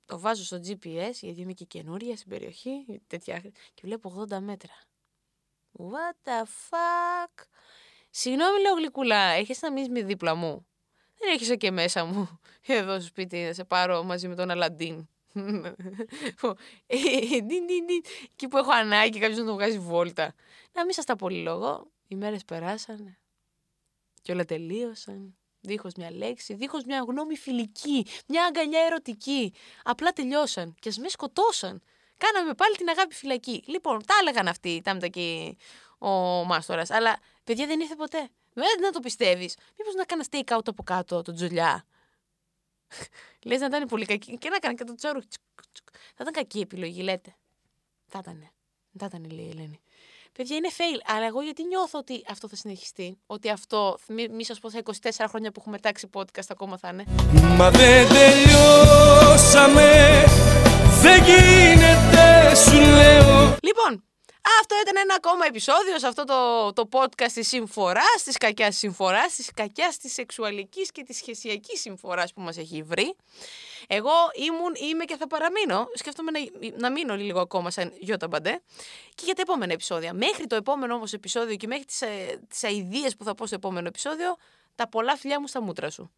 Το 0.06 0.18
βάζω 0.18 0.44
στο 0.44 0.56
GPS, 0.56 1.12
γιατί 1.20 1.40
είμαι 1.40 1.52
και 1.52 1.64
καινούρια 1.64 2.16
στην 2.16 2.28
περιοχή, 2.28 3.02
τέτοια, 3.06 3.40
και 3.74 3.82
βλέπω 3.82 4.26
80 4.30 4.40
μέτρα. 4.40 4.72
What 5.78 6.28
the 6.28 6.42
fuck; 6.42 7.44
Συγγνώμη, 8.10 8.60
λέω 8.60 8.74
γλυκούλα, 8.74 9.16
έχεις 9.16 9.60
να 9.60 9.72
μείνεις 9.72 9.88
με 9.88 10.02
δίπλα 10.02 10.34
μου. 10.34 10.66
Δεν 11.24 11.34
έχεις 11.34 11.56
και 11.56 11.70
μέσα 11.70 12.04
μου. 12.04 12.40
Εδώ 12.66 12.92
στο 12.92 13.06
σπίτι 13.06 13.38
να 13.38 13.52
σε 13.52 13.64
πάρω 13.64 14.02
μαζί 14.02 14.28
με 14.28 14.34
τον 14.34 14.50
Αλαντίν. 14.50 15.08
Ε, 16.86 17.40
ντιν, 17.40 17.46
ντιν, 17.46 17.66
ντιν. 17.66 18.02
Εκεί 18.32 18.48
που 18.48 18.56
έχω 18.56 18.70
ανάγκη 18.70 19.10
και 19.10 19.18
κάποιος 19.18 19.38
να 19.38 19.44
τον 19.44 19.54
βγάζει 19.54 19.78
βόλτα. 19.78 20.34
Να 20.72 20.84
μην 20.84 20.92
σας 20.94 21.04
τα 21.04 21.16
πολύ 21.16 21.42
λόγο. 21.42 21.86
Οι 22.08 22.14
μέρες 22.14 22.44
περάσανε. 22.44 23.18
Και 24.22 24.32
όλα 24.32 24.44
τελείωσαν. 24.44 25.36
Δίχως 25.60 25.92
μια 25.96 26.10
λέξη, 26.10 26.54
δίχως 26.54 26.84
μια 26.84 27.04
γνώμη 27.08 27.36
φιλική, 27.36 28.06
μια 28.26 28.44
αγκαλιά 28.44 28.80
ερωτική. 28.80 29.52
Απλά 29.82 30.12
τελειώσαν 30.12 30.74
και 30.80 30.88
ας 30.88 30.98
με 30.98 31.08
σκοτώσαν. 31.08 31.82
Κάναμε 32.18 32.54
πάλι 32.54 32.76
την 32.76 32.88
αγάπη 32.88 33.14
φυλακή. 33.14 33.62
Λοιπόν, 33.66 34.04
τα 34.06 34.14
έλεγαν 34.20 34.48
αυτοί, 34.48 34.68
ήταν 34.68 34.94
μετά 34.94 35.08
και 35.08 35.56
ο 35.98 36.08
Μάστορας. 36.44 36.90
Αλλά, 36.90 37.18
παιδιά, 37.44 37.66
δεν 37.66 37.80
ήρθε 37.80 37.94
ποτέ. 37.94 38.30
Δεν 38.54 38.66
να 38.80 38.90
το 38.90 39.00
πιστεύεις. 39.00 39.56
Μήπως 39.78 39.94
να 39.94 40.04
κάνα 40.04 40.24
take 40.30 40.56
out 40.56 40.68
από 40.68 40.82
κάτω, 40.82 41.22
τον 41.22 41.34
Τζολιά. 41.34 41.84
Λες 43.44 43.60
να 43.60 43.66
ήταν 43.66 43.86
πολύ 43.86 44.04
κακή. 44.04 44.38
Και 44.38 44.48
να 44.48 44.58
κάνει 44.58 44.74
και 44.74 44.84
το 44.84 44.94
τσόρου. 44.94 45.18
τσουκ, 45.18 45.72
τσουκ. 45.72 45.88
Θα 45.92 46.18
ήταν 46.20 46.32
κακή 46.32 46.60
επιλογή, 46.60 47.02
λέτε. 47.02 47.34
Θα 48.06 48.18
ήταν. 48.22 48.50
Θα 48.98 49.06
ήταν, 49.06 49.30
λέει 49.30 49.44
η 49.44 49.50
Ελένη. 49.50 49.80
Παιδιά, 50.32 50.56
είναι 50.56 50.68
fail. 50.76 51.00
Αλλά 51.06 51.26
εγώ 51.26 51.42
γιατί 51.42 51.64
νιώθω 51.64 51.98
ότι 51.98 52.24
αυτό 52.28 52.48
θα 52.48 52.56
συνεχιστεί; 52.56 53.18
Ότι 53.26 53.50
αυτό, 53.50 53.98
μη, 54.08 54.28
μη 54.28 54.44
σας 54.44 54.58
πω, 54.58 54.70
στα 54.70 54.80
24 54.84 55.26
χρόνια 55.28 55.52
που 55.52 55.60
έχουμε 55.60 55.78
τάξει 55.78 56.08
podcast 56.12 56.48
ακόμα 56.48 56.78
θα 56.78 56.88
είναι. 56.88 57.04
Μα 57.56 57.70
δεν 57.70 58.08
τελειώσαμε 58.08 59.88
Δεν 61.02 61.24
γίνεται 61.24 62.54
σου 62.54 62.76
λέω 62.76 63.56
Λοιπόν, 63.62 64.04
αυτό 64.60 64.74
ήταν 64.82 64.96
ένα 64.96 65.14
ακόμα 65.14 65.46
επεισόδιο 65.46 65.98
σε 65.98 66.06
αυτό 66.06 66.24
το, 66.24 66.72
το 66.72 66.88
podcast 66.92 67.32
της 67.32 67.48
συμφοράς, 67.48 68.22
της 68.24 68.36
κακιάς 68.36 68.76
συμφοράς, 68.76 69.34
της 69.34 69.50
κακιάς 69.54 69.98
της 69.98 70.12
σεξουαλικής 70.12 70.90
και 70.90 71.02
της 71.02 71.16
σχεσιακής 71.16 71.80
συμφοράς 71.80 72.32
που 72.32 72.40
μας 72.40 72.56
έχει 72.56 72.82
βρει. 72.82 73.16
Εγώ 73.86 74.12
ήμουν, 74.34 74.72
είμαι 74.90 75.04
και 75.04 75.16
θα 75.16 75.26
παραμείνω. 75.26 75.88
Σκέφτομαι 75.94 76.30
να, 76.30 76.38
να 76.76 76.90
μείνω 76.90 77.16
λίγο 77.16 77.40
ακόμα 77.40 77.70
σαν 77.70 77.92
Γιώτα 77.98 78.28
Μπαντέ. 78.28 78.60
Και 79.14 79.22
για 79.24 79.34
τα 79.34 79.42
επόμενα 79.42 79.72
επεισόδια. 79.72 80.12
Μέχρι 80.12 80.46
το 80.46 80.56
επόμενο 80.56 80.94
όμως 80.94 81.12
επεισόδιο 81.12 81.56
και 81.56 81.66
μέχρι 81.66 81.84
τις, 81.84 82.02
ε, 82.02 82.40
τις 82.48 82.64
αηδίες 82.64 83.16
που 83.16 83.24
θα 83.24 83.34
πω 83.34 83.46
στο 83.46 83.54
επόμενο 83.54 83.86
επεισόδιο, 83.86 84.36
τα 84.74 84.88
πολλά 84.88 85.16
φιλιά 85.16 85.40
μου 85.40 85.46
στα 85.46 85.62
μούτρα 85.62 85.90
σου. 85.90 86.10